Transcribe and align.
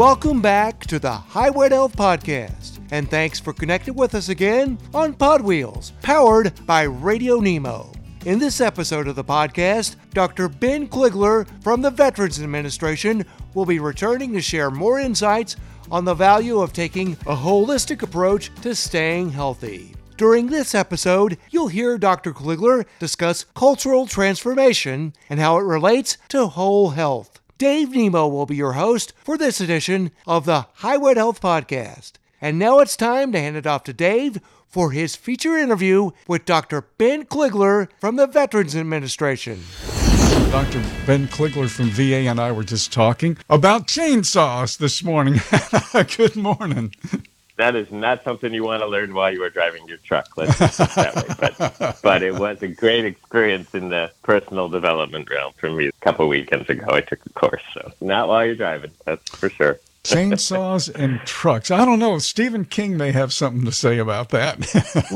Welcome 0.00 0.40
back 0.40 0.86
to 0.86 0.98
the 0.98 1.12
Highway 1.12 1.68
Health 1.68 1.94
Podcast, 1.94 2.78
and 2.90 3.10
thanks 3.10 3.38
for 3.38 3.52
connecting 3.52 3.94
with 3.96 4.14
us 4.14 4.30
again 4.30 4.78
on 4.94 5.12
Pod 5.12 5.42
Wheels, 5.42 5.92
powered 6.00 6.54
by 6.64 6.84
Radio 6.84 7.38
Nemo. 7.38 7.92
In 8.24 8.38
this 8.38 8.62
episode 8.62 9.08
of 9.08 9.14
the 9.14 9.22
podcast, 9.22 9.96
Dr. 10.14 10.48
Ben 10.48 10.88
Kligler 10.88 11.46
from 11.62 11.82
the 11.82 11.90
Veterans 11.90 12.40
Administration 12.40 13.26
will 13.52 13.66
be 13.66 13.78
returning 13.78 14.32
to 14.32 14.40
share 14.40 14.70
more 14.70 14.98
insights 14.98 15.56
on 15.90 16.06
the 16.06 16.14
value 16.14 16.60
of 16.60 16.72
taking 16.72 17.12
a 17.26 17.36
holistic 17.36 18.00
approach 18.00 18.50
to 18.62 18.74
staying 18.74 19.28
healthy. 19.28 19.94
During 20.16 20.46
this 20.46 20.74
episode, 20.74 21.36
you'll 21.50 21.68
hear 21.68 21.98
Dr. 21.98 22.32
Kligler 22.32 22.86
discuss 23.00 23.44
cultural 23.54 24.06
transformation 24.06 25.12
and 25.28 25.38
how 25.38 25.58
it 25.58 25.64
relates 25.64 26.16
to 26.30 26.46
whole 26.46 26.88
health. 26.88 27.29
Dave 27.60 27.94
Nemo 27.94 28.26
will 28.26 28.46
be 28.46 28.56
your 28.56 28.72
host 28.72 29.12
for 29.22 29.36
this 29.36 29.60
edition 29.60 30.12
of 30.26 30.46
the 30.46 30.64
Highway 30.76 31.12
to 31.12 31.20
Health 31.20 31.42
Podcast. 31.42 32.12
And 32.40 32.58
now 32.58 32.78
it's 32.78 32.96
time 32.96 33.32
to 33.32 33.38
hand 33.38 33.54
it 33.54 33.66
off 33.66 33.84
to 33.84 33.92
Dave 33.92 34.40
for 34.66 34.92
his 34.92 35.14
feature 35.14 35.58
interview 35.58 36.12
with 36.26 36.46
Dr. 36.46 36.86
Ben 36.96 37.26
Kligler 37.26 37.88
from 37.98 38.16
the 38.16 38.26
Veterans 38.26 38.74
Administration. 38.74 39.60
Dr. 40.50 40.82
Ben 41.04 41.28
Kligler 41.28 41.68
from 41.68 41.90
VA 41.90 42.30
and 42.30 42.40
I 42.40 42.50
were 42.50 42.64
just 42.64 42.94
talking 42.94 43.36
about 43.50 43.86
chainsaws 43.86 44.78
this 44.78 45.04
morning. 45.04 45.42
Good 46.16 46.36
morning 46.36 46.94
that 47.60 47.76
is 47.76 47.90
not 47.90 48.24
something 48.24 48.52
you 48.52 48.64
want 48.64 48.82
to 48.82 48.88
learn 48.88 49.14
while 49.14 49.32
you 49.32 49.42
are 49.42 49.50
driving 49.50 49.86
your 49.88 49.98
truck. 49.98 50.36
Let's 50.36 50.56
put 50.56 50.90
that 50.94 51.16
way. 51.16 51.50
But, 51.58 52.00
but 52.02 52.22
it 52.22 52.34
was 52.34 52.62
a 52.62 52.68
great 52.68 53.04
experience 53.04 53.74
in 53.74 53.88
the 53.88 54.10
personal 54.22 54.68
development 54.68 55.30
realm 55.30 55.52
for 55.56 55.70
me. 55.70 55.88
A 55.88 55.92
couple 56.00 56.28
weekends 56.28 56.68
ago, 56.68 56.86
I 56.88 57.00
took 57.00 57.24
a 57.26 57.30
course. 57.30 57.62
So 57.74 57.92
not 58.00 58.28
while 58.28 58.44
you're 58.44 58.54
driving, 58.54 58.92
that's 59.04 59.28
for 59.30 59.48
sure 59.48 59.78
chainsaws 60.14 60.92
and 60.94 61.20
trucks. 61.20 61.70
I 61.70 61.84
don't 61.84 61.98
know. 61.98 62.18
Stephen 62.18 62.64
King 62.64 62.96
may 62.96 63.12
have 63.12 63.32
something 63.32 63.64
to 63.64 63.72
say 63.72 63.98
about 63.98 64.30
that. 64.30 64.58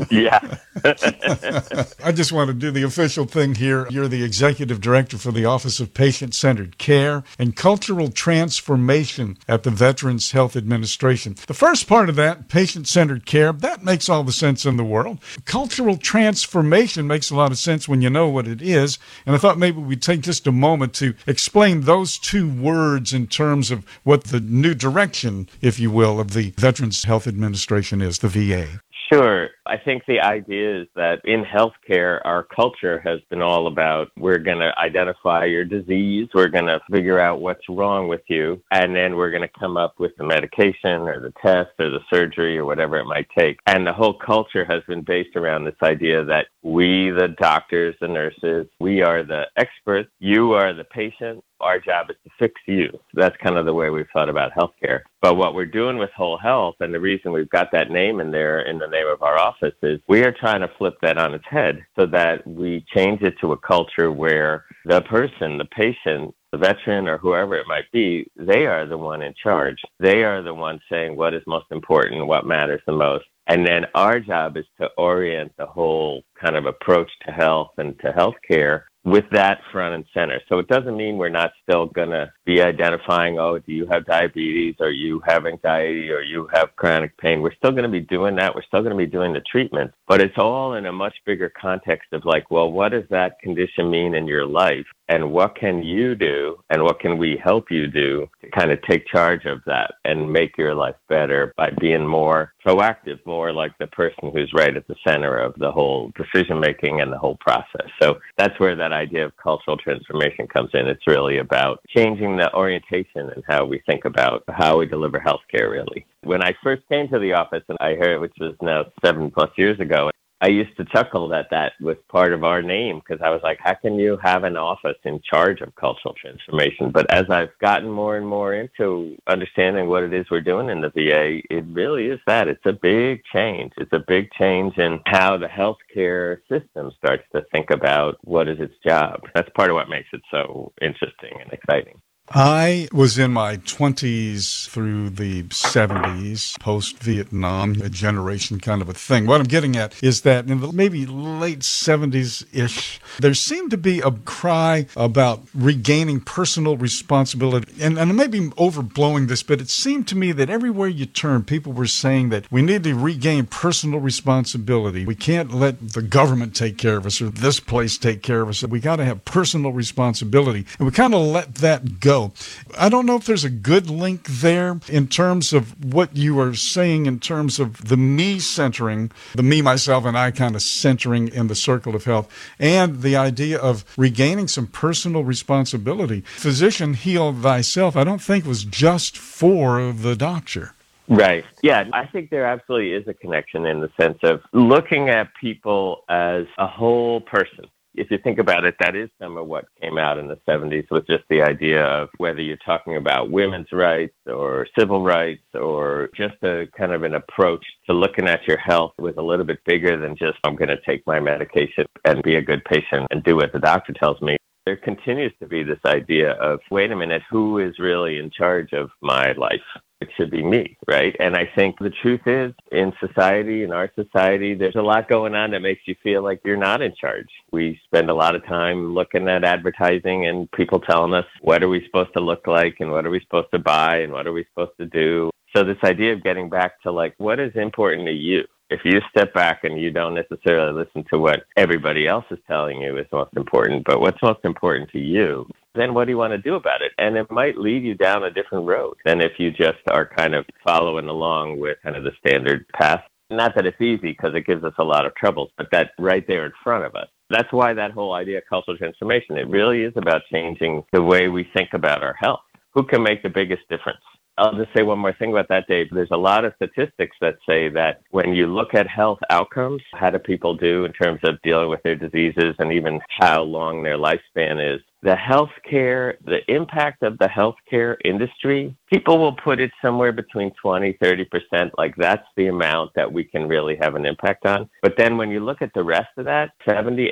yeah. 0.10 0.58
I 2.04 2.12
just 2.12 2.32
want 2.32 2.48
to 2.48 2.54
do 2.54 2.70
the 2.70 2.82
official 2.82 3.24
thing 3.26 3.54
here. 3.54 3.86
You're 3.90 4.08
the 4.08 4.24
executive 4.24 4.80
director 4.80 5.18
for 5.18 5.32
the 5.32 5.44
Office 5.44 5.80
of 5.80 5.94
Patient 5.94 6.34
Centered 6.34 6.78
Care 6.78 7.24
and 7.38 7.56
Cultural 7.56 8.08
Transformation 8.08 9.38
at 9.48 9.62
the 9.62 9.70
Veterans 9.70 10.32
Health 10.32 10.56
Administration. 10.56 11.36
The 11.46 11.54
first 11.54 11.86
part 11.86 12.08
of 12.08 12.16
that, 12.16 12.48
patient 12.48 12.88
centered 12.88 13.26
care, 13.26 13.52
that 13.52 13.84
makes 13.84 14.08
all 14.08 14.24
the 14.24 14.32
sense 14.32 14.66
in 14.66 14.76
the 14.76 14.84
world. 14.84 15.18
Cultural 15.44 15.96
transformation 15.96 17.06
makes 17.06 17.30
a 17.30 17.36
lot 17.36 17.52
of 17.52 17.58
sense 17.58 17.88
when 17.88 18.02
you 18.02 18.10
know 18.10 18.28
what 18.28 18.46
it 18.46 18.60
is. 18.60 18.98
And 19.26 19.34
I 19.34 19.38
thought 19.38 19.58
maybe 19.58 19.80
we'd 19.80 20.02
take 20.02 20.20
just 20.20 20.46
a 20.46 20.52
moment 20.52 20.94
to 20.94 21.14
explain 21.26 21.82
those 21.82 22.18
two 22.18 22.48
words 22.48 23.12
in 23.12 23.26
terms 23.26 23.70
of 23.70 23.84
what 24.02 24.24
the 24.24 24.40
new 24.40 24.74
direction, 24.84 25.48
if 25.62 25.80
you 25.80 25.90
will, 25.90 26.20
of 26.20 26.34
the 26.34 26.52
Veterans 26.58 27.04
Health 27.04 27.26
Administration 27.26 28.02
is, 28.02 28.18
the 28.18 28.28
VA? 28.28 28.80
Sure. 29.10 29.48
I 29.66 29.78
think 29.78 30.02
the 30.06 30.20
idea 30.20 30.82
is 30.82 30.88
that 30.94 31.20
in 31.24 31.42
healthcare, 31.42 32.20
our 32.24 32.42
culture 32.42 33.00
has 33.00 33.20
been 33.30 33.40
all 33.40 33.66
about 33.66 34.10
we're 34.18 34.38
going 34.38 34.58
to 34.58 34.78
identify 34.78 35.46
your 35.46 35.64
disease, 35.64 36.28
we're 36.34 36.48
going 36.48 36.66
to 36.66 36.80
figure 36.90 37.18
out 37.18 37.40
what's 37.40 37.66
wrong 37.68 38.06
with 38.06 38.20
you, 38.28 38.62
and 38.70 38.94
then 38.94 39.16
we're 39.16 39.30
going 39.30 39.42
to 39.42 39.58
come 39.58 39.78
up 39.78 39.94
with 39.98 40.12
the 40.18 40.24
medication 40.24 41.02
or 41.02 41.18
the 41.18 41.32
test 41.42 41.70
or 41.78 41.88
the 41.88 42.00
surgery 42.12 42.58
or 42.58 42.66
whatever 42.66 42.98
it 42.98 43.06
might 43.06 43.26
take. 43.36 43.58
And 43.66 43.86
the 43.86 43.92
whole 43.92 44.14
culture 44.14 44.66
has 44.66 44.82
been 44.86 45.02
based 45.02 45.34
around 45.34 45.64
this 45.64 45.74
idea 45.82 46.24
that 46.24 46.46
we, 46.62 47.10
the 47.10 47.28
doctors, 47.40 47.94
the 48.00 48.08
nurses, 48.08 48.66
we 48.80 49.02
are 49.02 49.22
the 49.22 49.44
experts, 49.56 50.10
you 50.18 50.52
are 50.52 50.74
the 50.74 50.84
patient, 50.84 51.42
our 51.60 51.78
job 51.78 52.10
is 52.10 52.16
to 52.24 52.30
fix 52.38 52.60
you. 52.66 52.90
That's 53.14 53.36
kind 53.42 53.56
of 53.56 53.64
the 53.64 53.72
way 53.72 53.88
we've 53.88 54.06
thought 54.12 54.28
about 54.28 54.52
healthcare. 54.52 55.00
But 55.22 55.36
what 55.36 55.54
we're 55.54 55.64
doing 55.64 55.96
with 55.96 56.10
whole 56.10 56.36
health, 56.36 56.76
and 56.80 56.92
the 56.92 57.00
reason 57.00 57.32
we've 57.32 57.48
got 57.48 57.72
that 57.72 57.90
name 57.90 58.20
in 58.20 58.30
there 58.30 58.60
in 58.60 58.78
the 58.78 58.86
name 58.86 59.06
of 59.06 59.22
our 59.22 59.38
office, 59.38 59.53
is 59.82 60.00
we 60.08 60.22
are 60.24 60.32
trying 60.32 60.60
to 60.60 60.70
flip 60.78 60.94
that 61.02 61.18
on 61.18 61.34
its 61.34 61.44
head 61.48 61.84
so 61.98 62.06
that 62.06 62.46
we 62.46 62.84
change 62.94 63.22
it 63.22 63.34
to 63.40 63.52
a 63.52 63.58
culture 63.58 64.10
where 64.10 64.64
the 64.84 65.00
person, 65.02 65.58
the 65.58 65.64
patient, 65.66 66.34
the 66.52 66.58
veteran, 66.58 67.08
or 67.08 67.18
whoever 67.18 67.56
it 67.56 67.66
might 67.66 67.90
be, 67.92 68.26
they 68.36 68.66
are 68.66 68.86
the 68.86 68.98
one 68.98 69.22
in 69.22 69.34
charge. 69.42 69.78
They 69.98 70.22
are 70.22 70.42
the 70.42 70.54
one 70.54 70.80
saying 70.90 71.16
what 71.16 71.34
is 71.34 71.42
most 71.46 71.66
important, 71.70 72.26
what 72.26 72.46
matters 72.46 72.82
the 72.86 72.92
most. 72.92 73.24
And 73.46 73.66
then 73.66 73.86
our 73.94 74.20
job 74.20 74.56
is 74.56 74.64
to 74.80 74.88
orient 74.96 75.52
the 75.58 75.66
whole 75.66 76.22
kind 76.40 76.56
of 76.56 76.66
approach 76.66 77.10
to 77.26 77.32
health 77.32 77.72
and 77.76 77.98
to 78.00 78.12
healthcare 78.12 78.84
with 79.04 79.24
that 79.32 79.60
front 79.70 79.94
and 79.94 80.04
center. 80.14 80.40
So 80.48 80.58
it 80.58 80.68
doesn't 80.68 80.96
mean 80.96 81.18
we're 81.18 81.28
not 81.28 81.52
still 81.62 81.86
going 81.86 82.08
to 82.10 82.32
be 82.46 82.62
identifying, 82.62 83.38
oh, 83.38 83.58
do 83.58 83.72
you 83.72 83.86
have 83.90 84.06
diabetes 84.06 84.76
or 84.80 84.90
you 84.90 85.22
have 85.26 85.46
anxiety 85.46 86.10
or 86.10 86.22
you 86.22 86.48
have 86.54 86.74
chronic 86.76 87.16
pain? 87.18 87.42
We're 87.42 87.54
still 87.54 87.72
going 87.72 87.84
to 87.84 87.90
be 87.90 88.00
doing 88.00 88.36
that. 88.36 88.54
We're 88.54 88.62
still 88.62 88.80
going 88.80 88.96
to 88.96 89.04
be 89.04 89.10
doing 89.10 89.34
the 89.34 89.40
treatment, 89.40 89.92
but 90.08 90.22
it's 90.22 90.38
all 90.38 90.74
in 90.74 90.86
a 90.86 90.92
much 90.92 91.14
bigger 91.26 91.50
context 91.50 92.12
of 92.12 92.24
like, 92.24 92.50
well, 92.50 92.72
what 92.72 92.92
does 92.92 93.04
that 93.10 93.38
condition 93.40 93.90
mean 93.90 94.14
in 94.14 94.26
your 94.26 94.46
life? 94.46 94.86
And 95.08 95.32
what 95.32 95.56
can 95.56 95.82
you 95.82 96.14
do 96.14 96.56
and 96.70 96.82
what 96.82 97.00
can 97.00 97.18
we 97.18 97.40
help 97.42 97.70
you 97.70 97.86
do 97.88 98.26
to 98.42 98.50
kind 98.50 98.70
of 98.70 98.80
take 98.82 99.06
charge 99.06 99.44
of 99.44 99.60
that 99.66 99.94
and 100.04 100.32
make 100.32 100.56
your 100.56 100.74
life 100.74 100.96
better 101.08 101.52
by 101.56 101.70
being 101.78 102.06
more 102.06 102.52
proactive, 102.64 103.18
more 103.26 103.52
like 103.52 103.76
the 103.78 103.86
person 103.88 104.30
who's 104.32 104.52
right 104.54 104.76
at 104.76 104.86
the 104.88 104.96
center 105.06 105.36
of 105.36 105.54
the 105.58 105.70
whole 105.70 106.10
decision 106.16 106.58
making 106.58 107.00
and 107.00 107.12
the 107.12 107.18
whole 107.18 107.36
process. 107.40 107.88
So 108.00 108.18
that's 108.38 108.58
where 108.58 108.76
that 108.76 108.92
idea 108.92 109.26
of 109.26 109.36
cultural 109.36 109.76
transformation 109.76 110.46
comes 110.46 110.70
in. 110.72 110.88
It's 110.88 111.06
really 111.06 111.38
about 111.38 111.80
changing 111.94 112.36
the 112.36 112.54
orientation 112.54 113.28
and 113.30 113.44
how 113.46 113.64
we 113.66 113.82
think 113.86 114.06
about 114.06 114.44
how 114.48 114.78
we 114.78 114.86
deliver 114.86 115.20
healthcare, 115.20 115.70
really. 115.70 116.06
When 116.22 116.42
I 116.42 116.54
first 116.62 116.82
came 116.88 117.08
to 117.08 117.18
the 117.18 117.34
office, 117.34 117.62
and 117.68 117.76
I 117.80 117.94
heard, 117.96 118.20
which 118.20 118.34
was 118.40 118.54
now 118.62 118.86
seven 119.04 119.30
plus 119.30 119.50
years 119.56 119.78
ago, 119.80 120.10
I 120.44 120.48
used 120.48 120.76
to 120.76 120.84
chuckle 120.84 121.26
that 121.28 121.46
that 121.52 121.72
was 121.80 121.96
part 122.10 122.34
of 122.34 122.44
our 122.44 122.60
name 122.60 123.00
because 123.00 123.22
I 123.24 123.30
was 123.30 123.40
like, 123.42 123.58
how 123.62 123.72
can 123.72 123.98
you 123.98 124.18
have 124.22 124.44
an 124.44 124.58
office 124.58 124.98
in 125.04 125.22
charge 125.22 125.62
of 125.62 125.74
cultural 125.74 126.14
transformation? 126.20 126.90
But 126.90 127.10
as 127.10 127.24
I've 127.30 127.58
gotten 127.62 127.88
more 127.88 128.18
and 128.18 128.26
more 128.26 128.52
into 128.52 129.16
understanding 129.26 129.88
what 129.88 130.02
it 130.02 130.12
is 130.12 130.26
we're 130.30 130.42
doing 130.42 130.68
in 130.68 130.82
the 130.82 130.90
VA, 130.90 131.40
it 131.48 131.64
really 131.68 132.08
is 132.08 132.20
that. 132.26 132.46
It's 132.46 132.66
a 132.66 132.74
big 132.74 133.22
change. 133.32 133.72
It's 133.78 133.94
a 133.94 134.04
big 134.06 134.30
change 134.32 134.76
in 134.76 135.00
how 135.06 135.38
the 135.38 135.46
healthcare 135.46 136.40
system 136.46 136.92
starts 136.98 137.24
to 137.34 137.46
think 137.50 137.70
about 137.70 138.18
what 138.24 138.46
is 138.46 138.60
its 138.60 138.74
job. 138.86 139.22
That's 139.34 139.48
part 139.56 139.70
of 139.70 139.76
what 139.76 139.88
makes 139.88 140.08
it 140.12 140.20
so 140.30 140.74
interesting 140.82 141.40
and 141.40 141.50
exciting. 141.54 142.02
I 142.30 142.88
was 142.90 143.18
in 143.18 143.32
my 143.34 143.58
20s 143.58 144.66
through 144.70 145.10
the 145.10 145.42
70s, 145.42 146.58
post 146.58 146.98
Vietnam, 147.00 147.72
a 147.82 147.90
generation 147.90 148.60
kind 148.60 148.80
of 148.80 148.88
a 148.88 148.94
thing. 148.94 149.26
What 149.26 149.42
I'm 149.42 149.46
getting 149.46 149.76
at 149.76 150.02
is 150.02 150.22
that 150.22 150.48
in 150.48 150.60
the 150.60 150.72
maybe 150.72 151.04
late 151.04 151.58
70s 151.58 152.46
ish, 152.50 152.98
there 153.20 153.34
seemed 153.34 153.72
to 153.72 153.76
be 153.76 154.00
a 154.00 154.10
cry 154.10 154.86
about 154.96 155.42
regaining 155.54 156.20
personal 156.20 156.78
responsibility. 156.78 157.70
And, 157.78 157.98
and 157.98 158.10
I 158.10 158.14
may 158.14 158.26
be 158.26 158.48
overblowing 158.52 159.28
this, 159.28 159.42
but 159.42 159.60
it 159.60 159.68
seemed 159.68 160.08
to 160.08 160.16
me 160.16 160.32
that 160.32 160.48
everywhere 160.48 160.88
you 160.88 161.04
turn, 161.04 161.44
people 161.44 161.74
were 161.74 161.86
saying 161.86 162.30
that 162.30 162.50
we 162.50 162.62
need 162.62 162.84
to 162.84 162.94
regain 162.94 163.44
personal 163.44 164.00
responsibility. 164.00 165.04
We 165.04 165.14
can't 165.14 165.52
let 165.52 165.90
the 165.90 166.02
government 166.02 166.56
take 166.56 166.78
care 166.78 166.96
of 166.96 167.04
us 167.04 167.20
or 167.20 167.28
this 167.28 167.60
place 167.60 167.98
take 167.98 168.22
care 168.22 168.40
of 168.40 168.48
us. 168.48 168.64
We 168.64 168.80
got 168.80 168.96
to 168.96 169.04
have 169.04 169.26
personal 169.26 169.72
responsibility. 169.72 170.64
And 170.78 170.86
we 170.86 170.92
kind 170.92 171.14
of 171.14 171.20
let 171.20 171.56
that 171.56 172.00
go 172.00 172.13
go. 172.14 172.32
I 172.78 172.88
don't 172.88 173.06
know 173.06 173.16
if 173.16 173.26
there's 173.26 173.44
a 173.44 173.50
good 173.50 173.90
link 173.90 174.26
there 174.26 174.80
in 174.88 175.08
terms 175.08 175.52
of 175.52 175.94
what 175.94 176.16
you 176.16 176.38
are 176.40 176.54
saying 176.54 177.06
in 177.06 177.20
terms 177.20 177.58
of 177.58 177.88
the 177.88 177.96
me 177.96 178.38
centering, 178.38 179.10
the 179.34 179.42
me, 179.42 179.62
myself, 179.62 180.04
and 180.04 180.16
I 180.16 180.30
kind 180.30 180.54
of 180.54 180.62
centering 180.62 181.28
in 181.28 181.48
the 181.48 181.54
circle 181.54 181.94
of 181.94 182.04
health, 182.04 182.28
and 182.58 183.02
the 183.02 183.16
idea 183.16 183.58
of 183.58 183.84
regaining 183.96 184.48
some 184.48 184.66
personal 184.66 185.24
responsibility. 185.24 186.20
Physician, 186.22 186.94
heal 186.94 187.32
thyself, 187.32 187.96
I 187.96 188.04
don't 188.04 188.22
think 188.22 188.44
was 188.44 188.64
just 188.64 189.16
for 189.16 189.92
the 189.92 190.16
doctor. 190.16 190.72
Right. 191.06 191.44
Yeah, 191.62 191.84
I 191.92 192.06
think 192.06 192.30
there 192.30 192.46
absolutely 192.46 192.92
is 192.94 193.06
a 193.06 193.14
connection 193.14 193.66
in 193.66 193.80
the 193.80 193.90
sense 194.00 194.18
of 194.22 194.40
looking 194.52 195.10
at 195.10 195.28
people 195.38 196.04
as 196.08 196.46
a 196.56 196.66
whole 196.66 197.20
person 197.20 197.66
if 197.94 198.10
you 198.10 198.18
think 198.18 198.38
about 198.38 198.64
it, 198.64 198.74
that 198.80 198.96
is 198.96 199.08
some 199.20 199.36
of 199.36 199.46
what 199.46 199.66
came 199.80 199.98
out 199.98 200.18
in 200.18 200.28
the 200.28 200.38
70s 200.48 200.86
with 200.90 201.06
just 201.06 201.24
the 201.30 201.42
idea 201.42 201.84
of 201.84 202.08
whether 202.18 202.40
you're 202.40 202.56
talking 202.58 202.96
about 202.96 203.30
women's 203.30 203.72
rights 203.72 204.14
or 204.26 204.66
civil 204.78 205.02
rights 205.02 205.42
or 205.54 206.10
just 206.16 206.34
a 206.42 206.66
kind 206.76 206.92
of 206.92 207.02
an 207.04 207.14
approach 207.14 207.64
to 207.86 207.92
looking 207.92 208.28
at 208.28 208.46
your 208.46 208.58
health 208.58 208.92
was 208.98 209.14
a 209.16 209.22
little 209.22 209.44
bit 209.44 209.60
bigger 209.64 209.98
than 210.00 210.16
just, 210.16 210.38
I'm 210.44 210.56
going 210.56 210.68
to 210.68 210.80
take 210.86 211.06
my 211.06 211.20
medication 211.20 211.86
and 212.04 212.22
be 212.22 212.36
a 212.36 212.42
good 212.42 212.64
patient 212.64 213.06
and 213.10 213.22
do 213.22 213.36
what 213.36 213.52
the 213.52 213.58
doctor 213.58 213.92
tells 213.92 214.20
me. 214.20 214.36
There 214.66 214.76
continues 214.76 215.32
to 215.40 215.46
be 215.46 215.62
this 215.62 215.80
idea 215.86 216.32
of, 216.32 216.60
wait 216.70 216.90
a 216.90 216.96
minute, 216.96 217.22
who 217.30 217.58
is 217.58 217.78
really 217.78 218.18
in 218.18 218.30
charge 218.30 218.72
of 218.72 218.90
my 219.02 219.32
life? 219.32 219.60
It 220.04 220.10
should 220.18 220.30
be 220.30 220.42
me, 220.42 220.76
right? 220.86 221.16
And 221.18 221.34
I 221.34 221.50
think 221.54 221.78
the 221.78 221.88
truth 221.88 222.20
is, 222.26 222.52
in 222.70 222.92
society, 223.00 223.62
in 223.62 223.72
our 223.72 223.90
society, 223.94 224.52
there's 224.54 224.74
a 224.74 224.82
lot 224.82 225.08
going 225.08 225.34
on 225.34 225.52
that 225.52 225.62
makes 225.62 225.80
you 225.86 225.94
feel 226.02 226.22
like 226.22 226.42
you're 226.44 226.58
not 226.58 226.82
in 226.82 226.94
charge. 226.94 227.30
We 227.52 227.80
spend 227.86 228.10
a 228.10 228.14
lot 228.14 228.34
of 228.34 228.44
time 228.44 228.92
looking 228.92 229.26
at 229.30 229.44
advertising 229.44 230.26
and 230.26 230.50
people 230.52 230.78
telling 230.78 231.14
us 231.14 231.24
what 231.40 231.62
are 231.62 231.70
we 231.70 231.86
supposed 231.86 232.12
to 232.12 232.20
look 232.20 232.46
like 232.46 232.76
and 232.80 232.90
what 232.90 233.06
are 233.06 233.10
we 233.10 233.20
supposed 233.20 233.50
to 233.54 233.58
buy 233.58 234.00
and 234.00 234.12
what 234.12 234.26
are 234.26 234.34
we 234.34 234.44
supposed 234.44 234.76
to 234.78 234.84
do. 234.84 235.30
So 235.56 235.64
this 235.64 235.78
idea 235.82 236.12
of 236.12 236.22
getting 236.22 236.50
back 236.50 236.82
to 236.82 236.92
like 236.92 237.14
what 237.16 237.40
is 237.40 237.52
important 237.54 238.06
to 238.06 238.12
you 238.12 238.44
if 238.68 238.80
you 238.84 239.00
step 239.08 239.32
back 239.32 239.64
and 239.64 239.80
you 239.80 239.90
don't 239.90 240.14
necessarily 240.14 240.84
listen 240.84 241.02
to 241.12 241.18
what 241.18 241.44
everybody 241.56 242.06
else 242.06 242.26
is 242.30 242.38
telling 242.46 242.82
you 242.82 242.98
is 242.98 243.06
most 243.10 243.34
important, 243.38 243.84
but 243.86 244.00
what's 244.00 244.22
most 244.22 244.40
important 244.44 244.90
to 244.90 244.98
you, 244.98 245.48
then 245.74 245.94
what 245.94 246.04
do 246.04 246.12
you 246.12 246.18
want 246.18 246.32
to 246.32 246.38
do 246.38 246.54
about 246.54 246.82
it? 246.82 246.92
And 246.98 247.16
it 247.16 247.30
might 247.30 247.58
lead 247.58 247.82
you 247.82 247.94
down 247.94 248.24
a 248.24 248.30
different 248.30 248.66
road 248.66 248.96
than 249.04 249.20
if 249.20 249.32
you 249.38 249.50
just 249.50 249.78
are 249.90 250.06
kind 250.06 250.34
of 250.34 250.46
following 250.64 251.08
along 251.08 251.58
with 251.58 251.78
kind 251.82 251.96
of 251.96 252.04
the 252.04 252.12
standard 252.18 252.66
path. 252.68 253.02
Not 253.30 253.54
that 253.56 253.66
it's 253.66 253.80
easy 253.80 254.12
because 254.12 254.34
it 254.34 254.46
gives 254.46 254.64
us 254.64 254.74
a 254.78 254.84
lot 254.84 255.06
of 255.06 255.14
troubles, 255.14 255.50
but 255.56 255.68
that 255.72 255.92
right 255.98 256.24
there 256.26 256.46
in 256.46 256.52
front 256.62 256.84
of 256.84 256.94
us. 256.94 257.08
That's 257.30 257.52
why 257.52 257.72
that 257.72 257.92
whole 257.92 258.12
idea 258.12 258.38
of 258.38 258.44
cultural 258.48 258.76
transformation, 258.76 259.36
it 259.36 259.48
really 259.48 259.82
is 259.82 259.94
about 259.96 260.22
changing 260.30 260.84
the 260.92 261.02
way 261.02 261.28
we 261.28 261.48
think 261.56 261.70
about 261.72 262.02
our 262.02 262.14
health. 262.14 262.40
Who 262.74 262.84
can 262.84 263.02
make 263.02 263.22
the 263.22 263.30
biggest 263.30 263.62
difference? 263.68 264.00
I'll 264.36 264.56
just 264.56 264.74
say 264.76 264.82
one 264.82 264.98
more 264.98 265.12
thing 265.12 265.30
about 265.30 265.48
that, 265.48 265.68
Dave. 265.68 265.86
There's 265.92 266.10
a 266.10 266.16
lot 266.16 266.44
of 266.44 266.54
statistics 266.56 267.16
that 267.20 267.36
say 267.48 267.68
that 267.68 268.02
when 268.10 268.34
you 268.34 268.46
look 268.48 268.74
at 268.74 268.88
health 268.88 269.20
outcomes, 269.30 269.80
how 269.92 270.10
do 270.10 270.18
people 270.18 270.56
do 270.56 270.84
in 270.84 270.92
terms 270.92 271.20
of 271.22 271.40
dealing 271.42 271.68
with 271.68 271.82
their 271.84 271.94
diseases 271.94 272.56
and 272.58 272.72
even 272.72 273.00
how 273.20 273.42
long 273.42 273.82
their 273.82 273.96
lifespan 273.96 274.74
is, 274.74 274.80
the 275.04 275.14
healthcare, 275.14 276.14
the 276.24 276.40
impact 276.48 277.02
of 277.02 277.18
the 277.18 277.28
healthcare 277.28 277.96
industry, 278.04 278.74
people 278.90 279.18
will 279.18 279.36
put 279.36 279.60
it 279.60 279.70
somewhere 279.82 280.12
between 280.12 280.50
20, 280.60 280.94
30%. 280.94 281.70
Like 281.76 281.94
that's 281.96 282.26
the 282.36 282.46
amount 282.46 282.92
that 282.96 283.12
we 283.12 283.22
can 283.22 283.46
really 283.46 283.76
have 283.80 283.96
an 283.96 284.06
impact 284.06 284.46
on. 284.46 284.68
But 284.82 284.94
then 284.96 285.18
when 285.18 285.30
you 285.30 285.40
look 285.40 285.60
at 285.60 285.72
the 285.74 285.84
rest 285.84 286.08
of 286.16 286.24
that, 286.24 286.52
70, 286.66 287.10